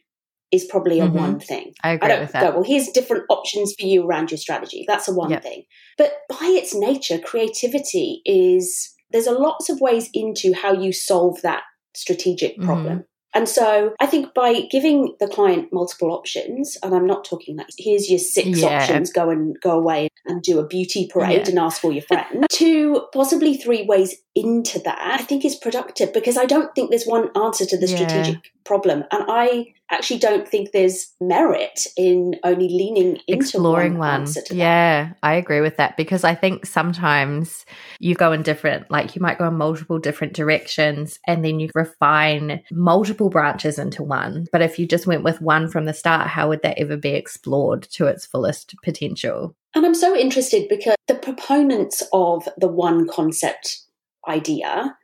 [0.52, 1.18] is probably a mm-hmm.
[1.18, 1.74] one thing.
[1.84, 2.42] I agree I with that.
[2.42, 4.86] Go, well, here's different options for you around your strategy.
[4.88, 5.44] That's a one yep.
[5.44, 5.64] thing.
[5.98, 11.42] But by its nature, creativity is there's a lots of ways into how you solve
[11.42, 11.64] that
[11.96, 12.66] strategic mm-hmm.
[12.66, 12.94] problem.
[12.94, 13.02] Mm-hmm.
[13.38, 17.68] And so I think by giving the client multiple options, and I'm not talking like
[17.78, 18.82] here's your six yeah.
[18.82, 21.50] options, go and go away and do a beauty parade yeah.
[21.50, 26.14] and ask for your friend, to possibly three ways into that, I think is productive
[26.14, 28.52] because I don't think there's one answer to the strategic yeah.
[28.64, 29.04] problem.
[29.12, 34.26] And I actually don't think there's merit in only leaning into exploring one.
[34.26, 34.34] one.
[34.52, 37.66] yeah, I agree with that because I think sometimes
[38.00, 41.70] you go in different, like you might go in multiple different directions and then you
[41.74, 44.46] refine multiple branches into one.
[44.52, 47.16] But if you just went with one from the start, how would that ever be
[47.16, 49.56] explored to its fullest potential?
[49.74, 53.87] And I'm so interested because the proponents of the one concept
[54.28, 54.98] idea,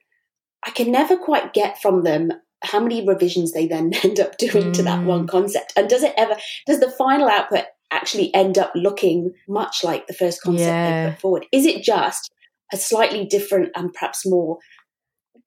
[0.65, 2.31] I can never quite get from them
[2.63, 4.73] how many revisions they then end up doing mm.
[4.73, 5.29] to that one mm.
[5.29, 10.07] concept and does it ever does the final output actually end up looking much like
[10.07, 11.05] the first concept yeah.
[11.05, 12.31] they put forward is it just
[12.71, 14.57] a slightly different and perhaps more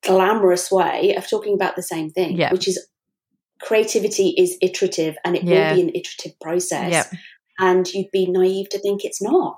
[0.03, 2.51] glamorous way of talking about the same thing yeah.
[2.51, 2.87] which is
[3.59, 5.69] creativity is iterative and it yeah.
[5.69, 7.13] will be an iterative process
[7.59, 9.57] and you'd be naive to think it's not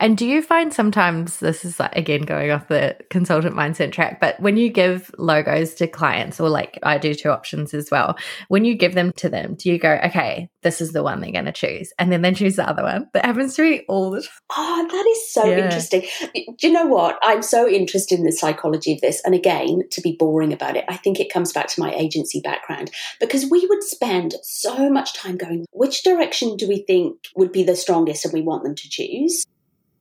[0.00, 4.18] And do you find sometimes this is like, again going off the consultant mindset track,
[4.18, 8.16] but when you give logos to clients, or like I do two options as well,
[8.48, 11.30] when you give them to them, do you go, okay, this is the one they're
[11.30, 13.08] going to choose, and then they choose the other one?
[13.12, 14.30] That happens to me all the time.
[14.56, 15.64] Oh, that is so yeah.
[15.64, 16.02] interesting.
[16.34, 17.18] Do you know what?
[17.22, 19.20] I'm so interested in the psychology of this.
[19.24, 22.40] And again, to be boring about it, I think it comes back to my agency
[22.40, 27.52] background because we would spend so much time going, which direction do we think would
[27.52, 29.44] be the strongest and we want them to choose?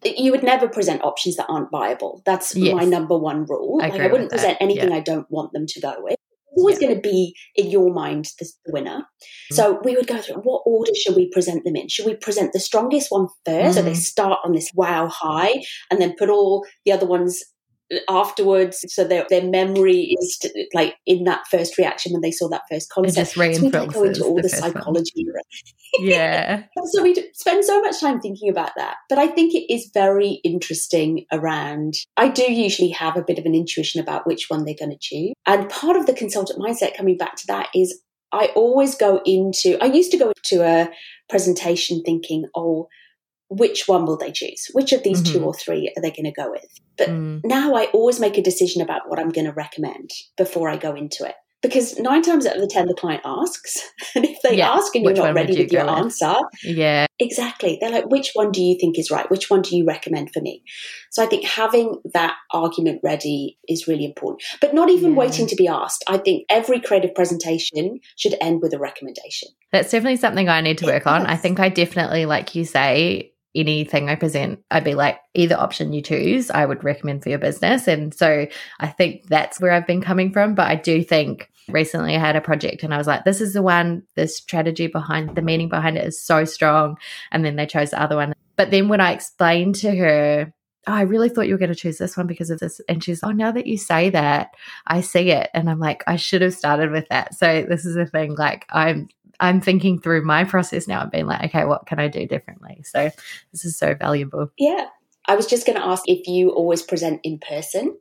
[0.03, 2.21] You would never present options that aren't viable.
[2.25, 2.73] That's yes.
[2.75, 3.79] my number one rule.
[3.81, 4.63] I like I wouldn't present that.
[4.63, 4.95] anything yeah.
[4.95, 6.13] I don't want them to go with.
[6.13, 6.87] It's always yeah.
[6.87, 8.99] going to be in your mind the, winner.
[8.99, 9.55] Mm-hmm.
[9.55, 11.89] So we would go through what order should we present them in?
[11.89, 13.71] Should we present the strongest one first, mm-hmm.
[13.71, 13.99] so they mm-hmm.
[13.99, 17.43] start on this wow high and then put all the other ones
[18.07, 22.47] afterwards so their, their memory is to, like in that first reaction when they saw
[22.47, 25.25] that first concept it just reinforces so we go into all the, the psychology
[25.99, 26.63] yeah.
[26.85, 28.97] So we spend so much time thinking about that.
[29.07, 33.45] But i think it is very interesting around i do usually have a bit of
[33.45, 35.33] an intuition about which one they're going to choose.
[35.45, 39.77] And part of the consultant mindset coming back to that is i always go into
[39.81, 40.89] i used to go to a
[41.29, 42.87] presentation thinking oh
[43.49, 44.67] which one will they choose?
[44.73, 45.39] Which of these mm-hmm.
[45.39, 46.79] two or three are they going to go with?
[46.97, 47.41] But mm.
[47.43, 50.95] now I always make a decision about what I'm going to recommend before I go
[50.95, 53.77] into it because nine times out of the ten the client asks
[54.15, 54.71] and if they yeah.
[54.71, 55.93] ask and you're not ready you with your with?
[55.93, 59.75] answer yeah exactly they're like which one do you think is right which one do
[59.75, 60.63] you recommend for me
[61.11, 65.17] so i think having that argument ready is really important but not even yeah.
[65.17, 69.91] waiting to be asked i think every creative presentation should end with a recommendation that's
[69.91, 74.09] definitely something i need to work on i think i definitely like you say anything
[74.09, 77.87] I present, I'd be like, either option you choose, I would recommend for your business.
[77.87, 78.47] And so
[78.79, 80.55] I think that's where I've been coming from.
[80.55, 83.53] But I do think recently I had a project and I was like, this is
[83.53, 86.97] the one, the strategy behind the meaning behind it is so strong.
[87.31, 88.33] And then they chose the other one.
[88.55, 90.53] But then when I explained to her,
[90.87, 92.81] oh, I really thought you were going to choose this one because of this.
[92.89, 94.49] And she's, oh, now that you say that,
[94.87, 95.49] I see it.
[95.53, 97.35] And I'm like, I should have started with that.
[97.35, 98.35] So this is a thing.
[98.35, 102.07] Like, I'm I'm thinking through my process now and being like, okay, what can I
[102.07, 102.83] do differently?
[102.85, 103.09] So
[103.51, 104.51] this is so valuable.
[104.57, 104.87] Yeah.
[105.25, 107.97] I was just going to ask if you always present in person.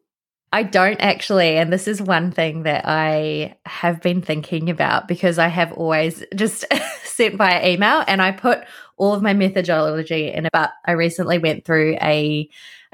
[0.53, 1.59] I don't actually.
[1.59, 6.25] And this is one thing that I have been thinking about because I have always
[6.35, 6.65] just
[7.05, 8.65] sent via email and I put
[8.97, 12.49] all of my methodology in about I recently went through a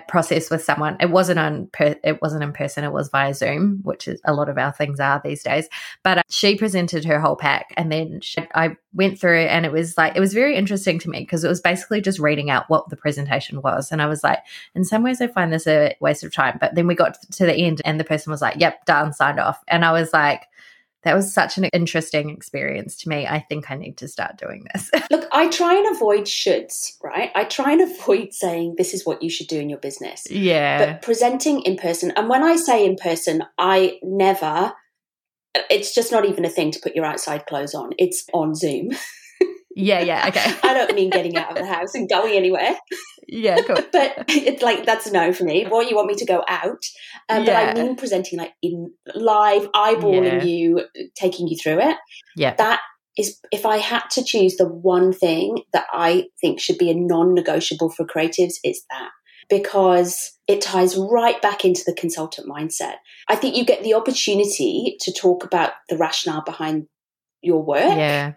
[0.09, 0.97] process with someone.
[1.01, 2.85] It wasn't on per, it wasn't in person.
[2.85, 5.69] It was via Zoom, which is a lot of our things are these days.
[6.03, 9.73] But uh, she presented her whole pack, and then she, I went through, and it
[9.73, 12.69] was like it was very interesting to me because it was basically just reading out
[12.69, 14.41] what the presentation was, and I was like,
[14.75, 16.59] in some ways, I find this a waste of time.
[16.61, 19.41] But then we got to the end, and the person was like, "Yep, done, signed
[19.41, 20.49] off," and I was like
[21.05, 23.27] that was such an interesting experience to me.
[23.27, 24.91] I think I need to start doing this.
[25.11, 27.31] Look, I try and avoid shoulds, right?
[27.35, 30.25] I try and avoid saying this is what you should do in your business.
[30.31, 30.85] Yeah.
[30.85, 34.73] But presenting in person, and when I say in person, I never,
[35.71, 38.91] it's just not even a thing to put your outside clothes on, it's on Zoom.
[39.77, 40.55] Yeah, yeah, okay.
[40.69, 42.77] I don't mean getting out of the house and going anywhere.
[43.27, 43.77] Yeah, cool.
[43.93, 45.67] but it's like that's a no for me.
[45.67, 46.85] What you want me to go out,
[47.29, 47.73] um, yeah.
[47.73, 50.45] but I mean presenting like in live, eyeballing yeah.
[50.45, 50.85] you,
[51.17, 51.97] taking you through it.
[52.37, 52.81] Yeah, that
[53.19, 53.41] is.
[53.51, 57.91] If I had to choose the one thing that I think should be a non-negotiable
[57.91, 59.11] for creatives, it's that
[59.51, 62.95] because it ties right back into the consultant mindset.
[63.29, 66.87] I think you get the opportunity to talk about the rationale behind
[67.43, 67.97] your work.
[67.97, 68.35] Yeah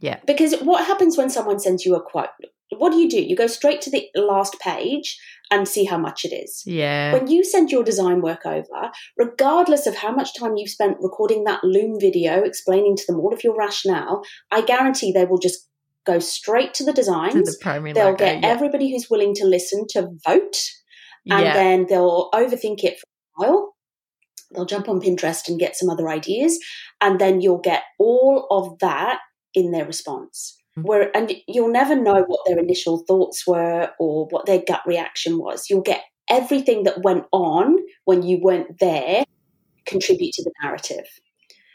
[0.00, 0.18] yeah.
[0.26, 2.28] Because what happens when someone sends you a quote?
[2.76, 3.20] What do you do?
[3.20, 5.18] You go straight to the last page
[5.50, 6.62] and see how much it is.
[6.64, 7.12] Yeah.
[7.12, 11.44] When you send your design work over, regardless of how much time you've spent recording
[11.44, 15.68] that Loom video, explaining to them all of your rationale, I guarantee they will just
[16.06, 17.34] go straight to the designs.
[17.34, 18.48] To the they'll logo, get yeah.
[18.48, 20.62] everybody who's willing to listen to vote,
[21.28, 21.54] and yeah.
[21.54, 23.06] then they'll overthink it for
[23.44, 23.74] a while.
[24.54, 26.58] They'll jump on Pinterest and get some other ideas,
[27.00, 29.18] and then you'll get all of that
[29.54, 30.56] in their response.
[30.78, 30.86] Mm-hmm.
[30.86, 35.38] Where and you'll never know what their initial thoughts were or what their gut reaction
[35.38, 35.68] was.
[35.68, 39.24] You'll get everything that went on when you weren't there
[39.86, 41.06] contribute to the narrative.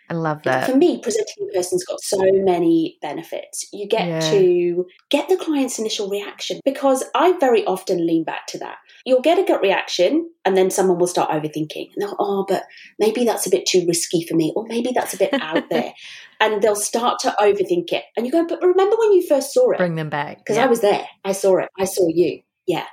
[0.09, 0.69] I love that.
[0.69, 3.67] For me, presenting in person's got so many benefits.
[3.73, 4.19] You get yeah.
[4.31, 8.77] to get the client's initial reaction because I very often lean back to that.
[9.05, 11.93] You'll get a gut reaction and then someone will start overthinking.
[11.93, 12.63] And they'll, oh, but
[12.99, 15.93] maybe that's a bit too risky for me, or maybe that's a bit out there.
[16.39, 18.03] And they'll start to overthink it.
[18.15, 19.77] And you go, but remember when you first saw it?
[19.77, 20.39] Bring them back.
[20.39, 20.65] Because yeah.
[20.65, 21.07] I was there.
[21.23, 21.69] I saw it.
[21.79, 22.41] I saw you.
[22.67, 22.85] Yeah.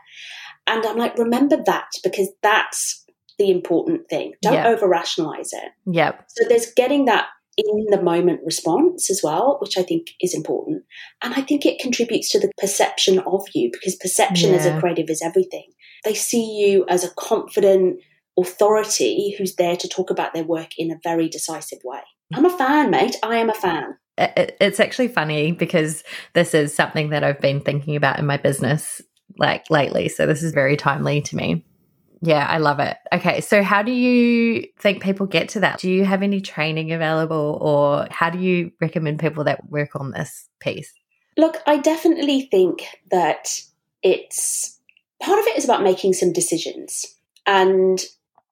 [0.67, 3.02] And I'm like, remember that because that's
[3.39, 4.33] the important thing.
[4.43, 5.73] Don't over rationalize it.
[5.87, 6.13] Yeah.
[6.29, 10.85] So there's getting that in the moment response as well, which I think is important.
[11.23, 14.57] And I think it contributes to the perception of you because perception yeah.
[14.57, 15.67] as a creative is everything.
[16.05, 18.01] They see you as a confident
[18.39, 22.01] authority who's there to talk about their work in a very decisive way.
[22.35, 23.17] I'm a fan, mate.
[23.23, 23.97] I am a fan.
[24.17, 29.03] It's actually funny because this is something that I've been thinking about in my business
[29.39, 30.09] like lately.
[30.09, 31.67] So this is very timely to me.
[32.25, 32.97] Yeah, I love it.
[33.13, 35.81] Okay, so how do you think people get to that?
[35.81, 40.13] Do you have any training available, or how do you recommend people that work on
[40.13, 40.93] this piece?
[41.37, 43.61] Look, I definitely think that
[44.03, 44.79] it's
[45.21, 47.07] part of it is about making some decisions.
[47.45, 48.01] And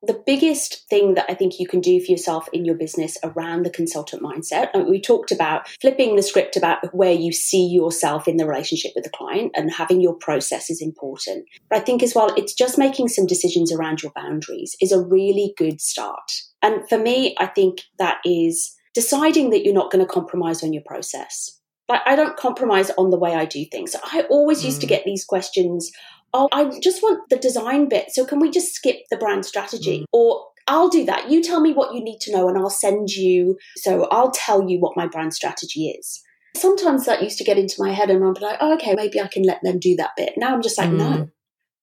[0.03, 3.65] the biggest thing that I think you can do for yourself in your business around
[3.65, 8.27] the consultant mindset, and we talked about flipping the script about where you see yourself
[8.27, 11.45] in the relationship with the client and having your process is important.
[11.69, 15.05] But I think as well, it's just making some decisions around your boundaries is a
[15.05, 16.33] really good start.
[16.63, 20.73] And for me, I think that is deciding that you're not going to compromise on
[20.73, 21.59] your process.
[21.89, 23.97] Like, I don't compromise on the way I do things.
[24.03, 24.91] I always used to mm.
[24.91, 25.91] get these questions
[26.33, 28.11] oh, I just want the design bit.
[28.11, 30.01] So can we just skip the brand strategy?
[30.01, 30.05] Mm.
[30.13, 31.31] Or I'll do that.
[31.31, 33.59] You tell me what you need to know and I'll send you.
[33.77, 36.23] So I'll tell you what my brand strategy is.
[36.57, 39.21] Sometimes that used to get into my head and I'd be like, oh, okay, maybe
[39.21, 40.35] I can let them do that bit.
[40.37, 40.99] Now I'm just like, mm.
[40.99, 41.29] no,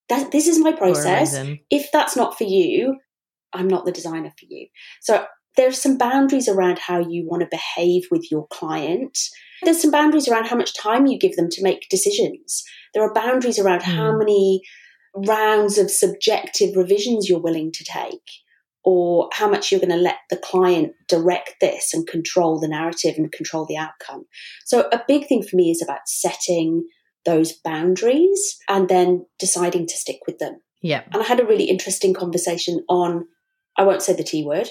[0.10, 1.36] that, this is my process.
[1.70, 2.98] If that's not for you,
[3.54, 4.68] I'm not the designer for you.
[5.02, 9.18] So there are some boundaries around how you want to behave with your client.
[9.64, 12.64] There's some boundaries around how much time you give them to make decisions.
[12.94, 13.96] There are boundaries around mm.
[13.96, 14.62] how many
[15.16, 18.22] rounds of subjective revisions you're willing to take
[18.84, 23.16] or how much you're going to let the client direct this and control the narrative
[23.18, 24.26] and control the outcome.
[24.66, 26.88] So, a big thing for me is about setting
[27.26, 30.62] those boundaries and then deciding to stick with them.
[30.82, 31.04] Yeah.
[31.12, 33.28] And I had a really interesting conversation on,
[33.78, 34.70] I won't say the T word,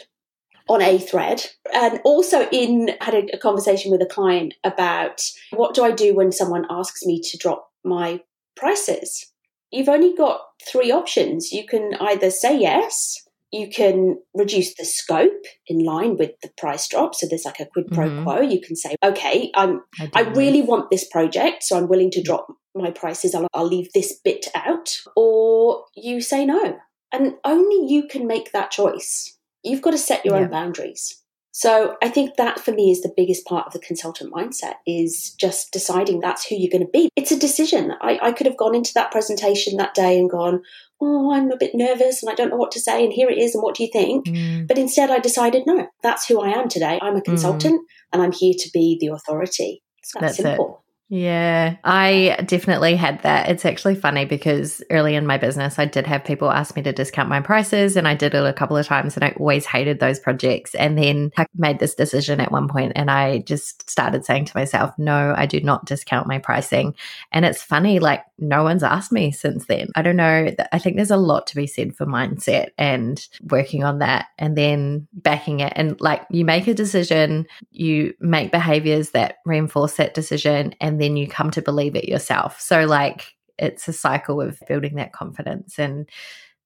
[0.69, 1.43] on a thread.
[1.73, 6.15] And also in had a, a, conversation with a client about what do i do
[6.15, 8.21] when someone asks me to drop my
[8.57, 9.33] prices?
[9.71, 11.53] You've only got three options.
[11.53, 16.89] You can either say yes you can reduce the scope in line with the price
[16.89, 18.25] drop so there's like a quid pro mm-hmm.
[18.25, 18.41] quo.
[18.41, 22.23] You can say okay i'm i, I really want this project so i'm willing to
[22.23, 23.35] drop my prices.
[23.35, 24.97] I'll, I'll leave this bit out.
[25.17, 26.79] Or you say no.
[27.13, 29.36] And only you can make that choice
[29.67, 30.43] You've got to set your yeah.
[30.43, 31.23] own boundaries.
[31.53, 35.35] So I think that for me is the biggest part of the consultant mindset is
[35.41, 37.09] just deciding that's who you're going to be.
[37.17, 37.95] It's a decision.
[38.03, 40.63] I, I could have gone into that presentation that day and gone,
[41.01, 43.39] oh, I'm a bit nervous and I don't know what to say, and here it
[43.39, 44.27] is, and what do you think?
[44.27, 44.69] Mm.
[44.69, 46.99] But instead, I decided, no, that's who I am today.
[47.01, 47.25] I'm a mm.
[47.25, 47.85] consultant mm.
[48.13, 49.83] and I'm here to be the authority.
[50.01, 50.83] It's that that's simple.
[50.83, 50.86] It.
[51.09, 53.49] Yeah, I definitely had that.
[53.49, 56.93] It's actually funny because early in my business, I did have people ask me to
[56.93, 60.01] discount my prices, and I did it a couple of times, and I always hated
[60.01, 60.75] those projects.
[60.75, 64.57] And then I made this decision at one point, and I just started saying to
[64.57, 66.93] myself, No, I do not discount my pricing.
[67.31, 69.89] And it's funny, like, no one's asked me since then.
[69.95, 70.53] I don't know.
[70.73, 74.59] I think there's a lot to be said for mindset and working on that, and
[74.59, 75.73] then backing it.
[75.77, 81.03] And like, you make a decision, you make behaviors that reinforce that decision, and and
[81.03, 82.59] then you come to believe it yourself.
[82.59, 86.09] So, like, it's a cycle of building that confidence and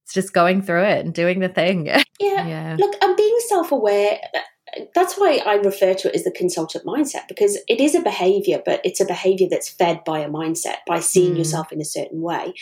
[0.05, 1.91] it's just going through it and doing the thing.
[2.21, 2.47] Yeah.
[2.47, 2.77] yeah.
[2.79, 4.21] Look, I'm being self aware.
[4.95, 8.61] That's why I refer to it as the consultant mindset because it is a behavior,
[8.63, 11.39] but it's a behavior that's fed by a mindset, by seeing mm.
[11.39, 12.53] yourself in a certain way.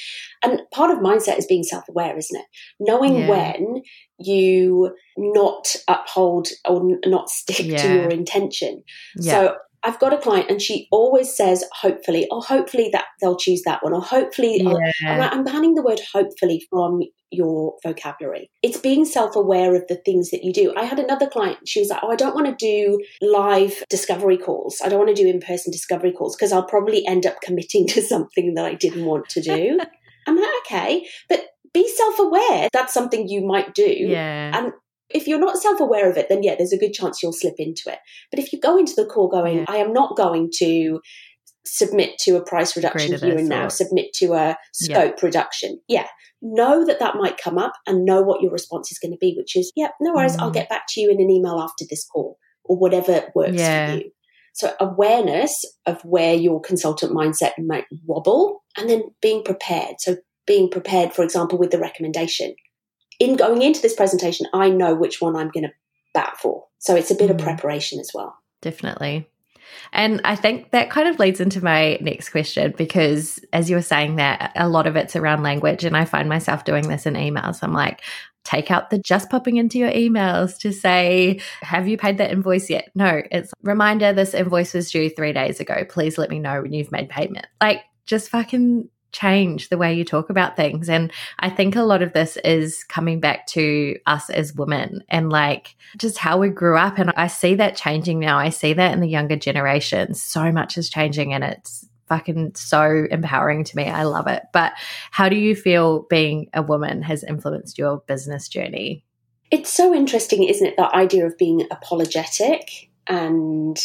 [0.44, 2.46] And part of mindset is being self aware, isn't it?
[2.78, 3.28] Knowing yeah.
[3.28, 3.82] when
[4.20, 7.82] you not uphold or not stick yeah.
[7.82, 8.84] to your intention.
[9.16, 9.32] Yeah.
[9.32, 13.62] So I've got a client and she always says, hopefully, or hopefully that they'll choose
[13.64, 14.92] that one, or hopefully, yeah.
[15.06, 18.50] I'm, I'm banning the word hopefully from your vocabulary.
[18.62, 20.74] It's being self aware of the things that you do.
[20.76, 24.38] I had another client, she was like, Oh, I don't want to do live discovery
[24.38, 24.80] calls.
[24.84, 27.86] I don't want to do in person discovery calls because I'll probably end up committing
[27.88, 29.78] to something that I didn't want to do.
[30.26, 31.40] I'm like, Okay, but
[31.72, 32.68] be self aware.
[32.72, 33.82] That's something you might do.
[33.82, 34.58] Yeah.
[34.58, 34.72] And
[35.10, 37.54] if you're not self aware of it, then yeah, there's a good chance you'll slip
[37.58, 37.98] into it.
[38.30, 39.64] But if you go into the call going, yeah.
[39.68, 41.00] I am not going to
[41.64, 45.26] submit to a price reduction here and now, submit to a scope yeah.
[45.26, 45.80] reduction.
[45.88, 46.06] Yeah.
[46.40, 49.34] Know that that might come up and know what your response is going to be,
[49.36, 50.40] which is, yeah, no worries, mm.
[50.40, 53.92] I'll get back to you in an email after this call or whatever works yeah.
[53.92, 54.10] for you.
[54.54, 59.96] So, awareness of where your consultant mindset might wobble and then being prepared.
[59.98, 60.16] So,
[60.46, 62.54] being prepared, for example, with the recommendation
[63.18, 65.72] in going into this presentation, I know which one I'm going to
[66.14, 66.64] bat for.
[66.78, 67.34] So it's a bit mm.
[67.34, 68.36] of preparation as well.
[68.62, 69.28] Definitely.
[69.92, 73.82] And I think that kind of leads into my next question because, as you were
[73.82, 77.14] saying, that a lot of it's around language, and I find myself doing this in
[77.14, 77.58] emails.
[77.62, 78.02] I'm like,
[78.44, 82.70] take out the just popping into your emails to say, Have you paid that invoice
[82.70, 82.90] yet?
[82.94, 85.84] No, it's reminder this invoice was due three days ago.
[85.88, 87.46] Please let me know when you've made payment.
[87.60, 88.88] Like, just fucking
[89.18, 90.88] change the way you talk about things.
[90.88, 95.30] And I think a lot of this is coming back to us as women and
[95.30, 96.98] like just how we grew up.
[96.98, 98.38] And I see that changing now.
[98.38, 100.22] I see that in the younger generations.
[100.22, 103.84] So much is changing and it's fucking so empowering to me.
[103.84, 104.44] I love it.
[104.52, 104.72] But
[105.10, 109.04] how do you feel being a woman has influenced your business journey?
[109.50, 110.76] It's so interesting, isn't it?
[110.76, 113.78] That idea of being apologetic and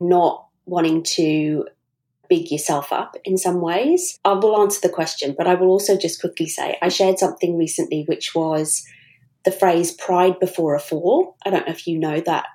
[0.00, 1.66] not wanting to
[2.28, 4.18] big yourself up in some ways.
[4.24, 7.56] I will answer the question, but I will also just quickly say I shared something
[7.56, 8.84] recently which was
[9.44, 11.36] the phrase pride before a fall.
[11.44, 12.46] I don't know if you know that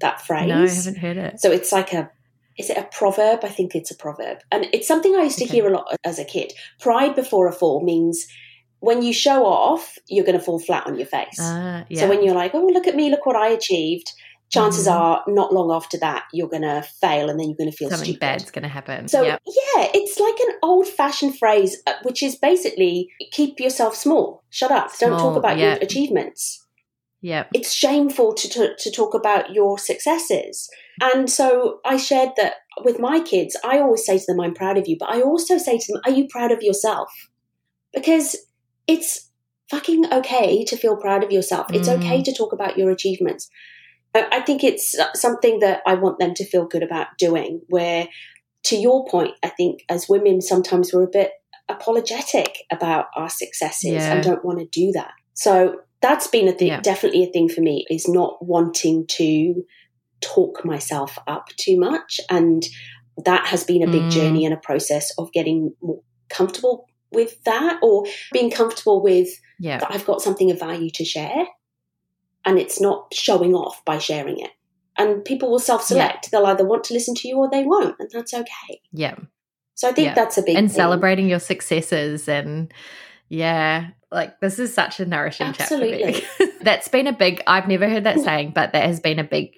[0.00, 0.48] that phrase.
[0.48, 1.40] No, I haven't heard it.
[1.40, 2.10] So it's like a
[2.58, 3.40] is it a proverb?
[3.42, 4.38] I think it's a proverb.
[4.52, 5.54] And it's something I used to okay.
[5.54, 6.52] hear a lot as a kid.
[6.78, 8.26] Pride before a fall means
[8.80, 11.38] when you show off, you're going to fall flat on your face.
[11.38, 12.00] Uh, yeah.
[12.00, 14.12] So when you're like, oh, look at me, look what I achieved,
[14.50, 14.92] chances mm.
[14.92, 17.88] are not long after that you're going to fail and then you're going to feel
[17.88, 18.20] something stupid.
[18.20, 19.08] bad's going to happen.
[19.08, 19.40] So yep.
[19.46, 24.90] yeah, it's like an old-fashioned phrase, uh, which is basically keep yourself small, shut up,
[24.90, 25.78] small, don't talk about yep.
[25.78, 26.66] your achievements.
[27.22, 30.68] Yeah, it's shameful to, to to talk about your successes.
[31.02, 33.56] And so I shared that with my kids.
[33.64, 36.00] I always say to them, "I'm proud of you," but I also say to them,
[36.06, 37.10] "Are you proud of yourself?"
[37.92, 38.36] Because
[38.86, 39.30] it's
[39.70, 41.66] fucking okay to feel proud of yourself.
[41.72, 41.98] It's mm.
[41.98, 43.50] okay to talk about your achievements.
[44.14, 47.62] I think it's something that I want them to feel good about doing.
[47.68, 48.08] Where,
[48.64, 51.32] to your point, I think as women, sometimes we're a bit
[51.68, 54.14] apologetic about our successes yeah.
[54.14, 55.12] and don't want to do that.
[55.34, 56.80] So that's been a thing, yeah.
[56.80, 59.62] definitely a thing for me, is not wanting to
[60.20, 62.20] talk myself up too much.
[62.28, 62.66] And
[63.24, 64.10] that has been a big mm.
[64.10, 69.78] journey and a process of getting more comfortable with that or being comfortable with yeah.
[69.78, 71.46] that I've got something of value to share
[72.44, 74.50] and it's not showing off by sharing it.
[74.96, 76.26] And people will self select.
[76.26, 76.38] Yeah.
[76.38, 78.80] They'll either want to listen to you or they won't, and that's okay.
[78.92, 79.16] Yeah.
[79.74, 80.14] So I think yeah.
[80.14, 80.76] that's a big and thing.
[80.76, 82.72] celebrating your successes and
[83.30, 86.14] yeah, like this is such a nourishing Absolutely.
[86.14, 86.46] chat for.
[86.64, 87.42] That's been a big.
[87.46, 89.54] I've never heard that saying, but that has been a big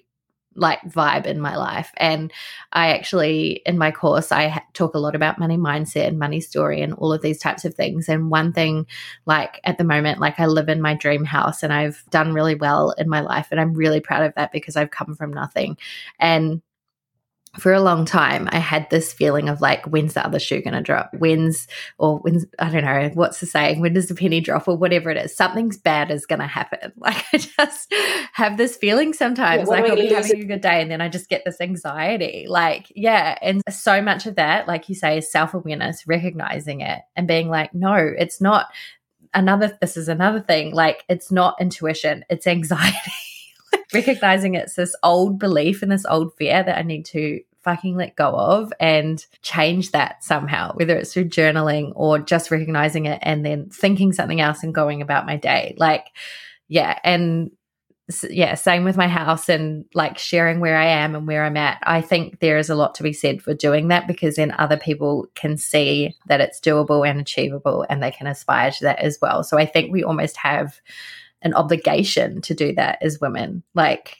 [0.55, 1.91] like vibe in my life.
[1.97, 2.31] And
[2.71, 6.81] I actually, in my course, I talk a lot about money mindset and money story
[6.81, 8.09] and all of these types of things.
[8.09, 8.87] And one thing,
[9.25, 12.55] like at the moment, like I live in my dream house and I've done really
[12.55, 13.47] well in my life.
[13.51, 15.77] And I'm really proud of that because I've come from nothing.
[16.19, 16.61] And
[17.59, 20.73] for a long time, I had this feeling of like, when's the other shoe going
[20.73, 21.11] to drop?
[21.13, 21.67] When's,
[21.99, 23.79] or when's, I don't know, what's the saying?
[23.79, 25.35] When does the penny drop or whatever it is?
[25.35, 26.91] Something's bad is going to happen.
[27.03, 27.93] Like, I just
[28.31, 31.09] have this feeling sometimes, yeah, like, I'll be having a good day and then I
[31.09, 32.45] just get this anxiety.
[32.47, 33.37] Like, yeah.
[33.41, 37.49] And so much of that, like you say, is self awareness, recognizing it and being
[37.49, 38.67] like, no, it's not
[39.33, 40.73] another, this is another thing.
[40.73, 43.11] Like, it's not intuition, it's anxiety.
[43.93, 48.15] Recognizing it's this old belief and this old fear that I need to fucking let
[48.15, 53.45] go of and change that somehow, whether it's through journaling or just recognizing it and
[53.45, 55.75] then thinking something else and going about my day.
[55.77, 56.07] Like,
[56.67, 56.99] yeah.
[57.03, 57.51] And
[58.29, 61.79] yeah, same with my house and like sharing where I am and where I'm at.
[61.83, 64.75] I think there is a lot to be said for doing that because then other
[64.75, 69.19] people can see that it's doable and achievable and they can aspire to that as
[69.21, 69.41] well.
[69.43, 70.81] So I think we almost have
[71.43, 73.63] an obligation to do that as women.
[73.75, 74.17] Like,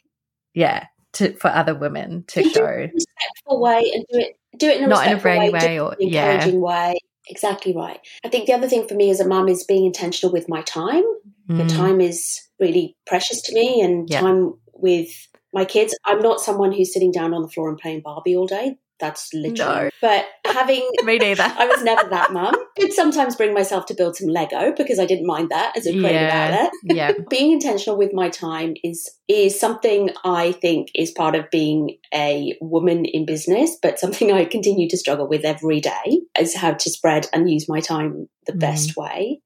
[0.53, 4.83] yeah, to for other women to show respectful way and do it do it in
[4.83, 6.59] a not in a way, way or encouraging yeah.
[6.59, 6.99] way.
[7.29, 7.99] Exactly right.
[8.25, 10.61] I think the other thing for me as a mum is being intentional with my
[10.63, 11.03] time.
[11.49, 11.57] Mm.
[11.57, 14.19] The time is really precious to me, and yeah.
[14.19, 15.97] time with my kids.
[16.05, 18.77] I'm not someone who's sitting down on the floor and playing Barbie all day.
[18.99, 19.85] That's literally.
[19.85, 19.89] No.
[20.01, 21.43] But having me neither.
[21.57, 22.55] I was never that mum.
[22.79, 25.91] Could sometimes bring myself to build some Lego because I didn't mind that as a
[25.91, 26.45] creative yeah.
[26.45, 26.71] outlet.
[26.83, 27.11] Yeah.
[27.29, 32.57] being intentional with my time is is something I think is part of being a
[32.61, 36.89] woman in business, but something I continue to struggle with every day is how to
[36.89, 38.59] spread and use my time the mm.
[38.59, 39.41] best way.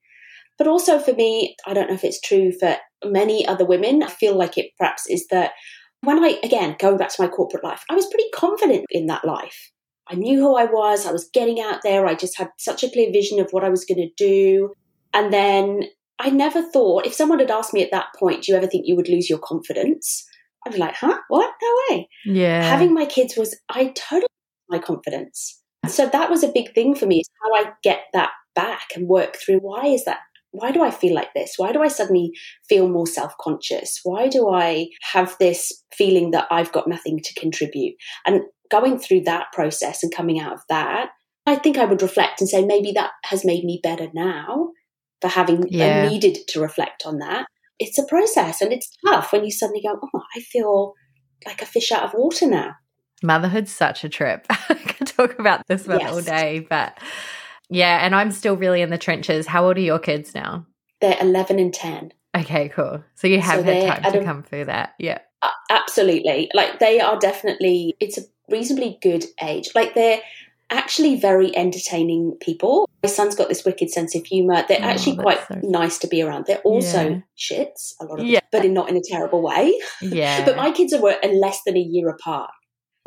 [0.58, 4.02] But also for me, I don't know if it's true for many other women.
[4.02, 5.52] I feel like it perhaps is that
[6.02, 9.26] when I, again, going back to my corporate life, I was pretty confident in that
[9.26, 9.72] life.
[10.10, 11.06] I knew who I was.
[11.06, 12.06] I was getting out there.
[12.06, 14.72] I just had such a clear vision of what I was going to do.
[15.14, 15.82] And then
[16.20, 18.86] I never thought, if someone had asked me at that point, do you ever think
[18.88, 20.26] you would lose your confidence?
[20.66, 21.18] I'd be like, huh?
[21.28, 21.52] What?
[21.62, 22.10] No way.
[22.26, 22.64] Yeah.
[22.64, 24.28] Having my kids was, I totally
[24.70, 25.62] my confidence.
[25.88, 29.08] So that was a big thing for me, is how I get that back and
[29.08, 30.20] work through why is that
[30.52, 31.54] why do I feel like this?
[31.58, 32.32] Why do I suddenly
[32.68, 34.00] feel more self conscious?
[34.04, 37.96] Why do I have this feeling that I've got nothing to contribute?
[38.26, 38.42] And
[38.72, 41.10] going through that process and coming out of that,
[41.46, 44.72] I think I would reflect and say maybe that has made me better now
[45.22, 46.10] for having Yeah.
[46.10, 47.48] needed to reflect on that.
[47.80, 50.94] It's a process and it's tough when you suddenly go, oh, I feel
[51.46, 52.76] like a fish out of water now.
[53.24, 54.46] Motherhood's such a trip.
[54.50, 57.00] I could talk about this one all day, but
[57.70, 59.48] yeah, and I'm still really in the trenches.
[59.48, 60.66] How old are your kids now?
[61.02, 62.12] They're 11 and 10.
[62.36, 63.04] Okay, cool.
[63.16, 64.94] So you So have had time to a- come through that.
[65.00, 65.20] Yeah.
[65.42, 66.50] Uh, absolutely.
[66.54, 69.70] Like they are definitely, it's a reasonably good age.
[69.76, 70.20] Like they're
[70.70, 72.90] actually very entertaining people.
[73.04, 74.66] My son's got this wicked sense of humor.
[74.68, 76.46] They're Oh, actually quite so- nice to be around.
[76.48, 77.20] They're also Yeah.
[77.38, 78.40] shits, a lot of Yeah.
[78.40, 79.80] them, but in not in a terrible way.
[80.02, 80.44] Yeah.
[80.46, 82.50] But my kids are were less than a year apart.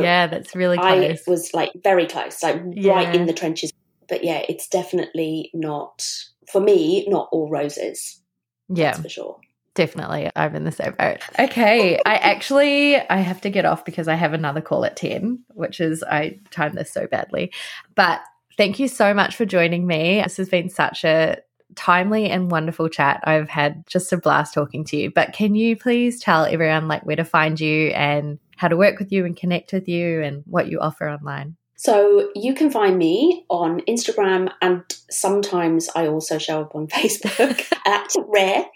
[0.00, 1.20] yeah, that's really close.
[1.28, 2.92] I was like very close, like Yeah.
[2.94, 3.70] right in the trenches.
[4.10, 6.06] But yeah, it's definitely not,
[6.52, 8.20] for me, not all roses.
[8.68, 8.90] yeah.
[8.90, 9.40] That's for sure.
[9.74, 10.28] Definitely.
[10.34, 11.20] I'm in the same boat.
[11.38, 11.96] Okay.
[12.04, 15.80] I actually I have to get off because I have another call at 10, which
[15.80, 17.52] is I timed this so badly.
[17.94, 18.20] But
[18.56, 20.20] thank you so much for joining me.
[20.22, 21.38] This has been such a
[21.76, 23.20] timely and wonderful chat.
[23.24, 25.12] I've had just a blast talking to you.
[25.12, 28.98] But can you please tell everyone like where to find you and how to work
[28.98, 31.56] with you and connect with you and what you offer online?
[31.80, 37.72] So you can find me on Instagram and sometimes I also show up on Facebook
[37.86, 38.66] at Rare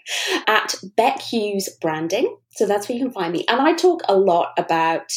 [0.47, 2.35] at Bec Hughes Branding.
[2.53, 3.45] So that's where you can find me.
[3.47, 5.13] And I talk a lot about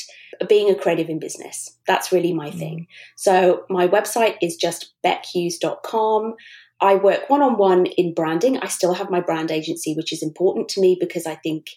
[0.51, 1.79] being a creative in business.
[1.87, 2.59] That's really my mm.
[2.59, 2.87] thing.
[3.17, 6.35] So my website is just bechughes.com.
[6.83, 8.59] I work one on one in branding.
[8.59, 11.69] I still have my brand agency, which is important to me because I think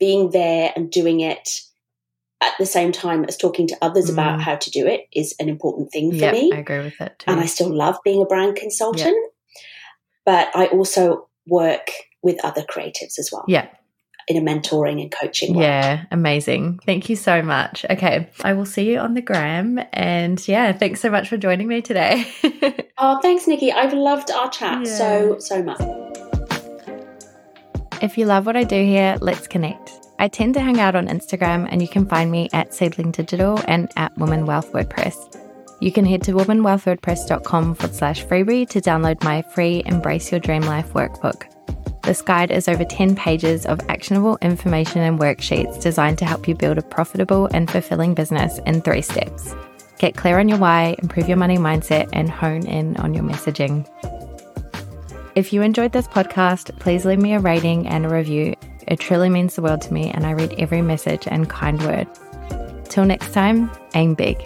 [0.00, 1.60] being there and doing it
[2.40, 4.42] at the same time as talking to others about Mm.
[4.42, 6.52] how to do it is an important thing for Yeah, me.
[6.54, 7.30] I agree with it too.
[7.30, 9.16] and I still love being a brand consultant,
[10.24, 11.90] but I also work
[12.22, 13.66] with other creatives as well yeah.
[14.28, 15.64] in a mentoring and coaching way.
[15.64, 16.78] Yeah, amazing.
[16.86, 17.84] Thank you so much.
[17.90, 19.80] Okay, I will see you on the gram.
[19.92, 22.24] And yeah, thanks so much for joining me today.
[23.00, 23.70] Oh, thanks, Nikki.
[23.70, 24.92] I've loved our chat Yeah.
[24.98, 25.80] so, so much.
[28.02, 29.92] if you love what I do here, let's connect.
[30.20, 33.60] I tend to hang out on Instagram, and you can find me at Seedling Digital
[33.68, 35.14] and at Women Wealth WordPress.
[35.80, 40.62] You can head to womenwealthwordpress.com forward slash freebie to download my free Embrace Your Dream
[40.62, 41.44] Life workbook.
[42.02, 46.54] This guide is over 10 pages of actionable information and worksheets designed to help you
[46.56, 49.54] build a profitable and fulfilling business in three steps.
[49.98, 53.86] Get clear on your why, improve your money mindset, and hone in on your messaging.
[55.36, 58.54] If you enjoyed this podcast, please leave me a rating and a review.
[58.88, 62.08] It truly means the world to me, and I read every message and kind word.
[62.84, 64.38] Till next time, aim big.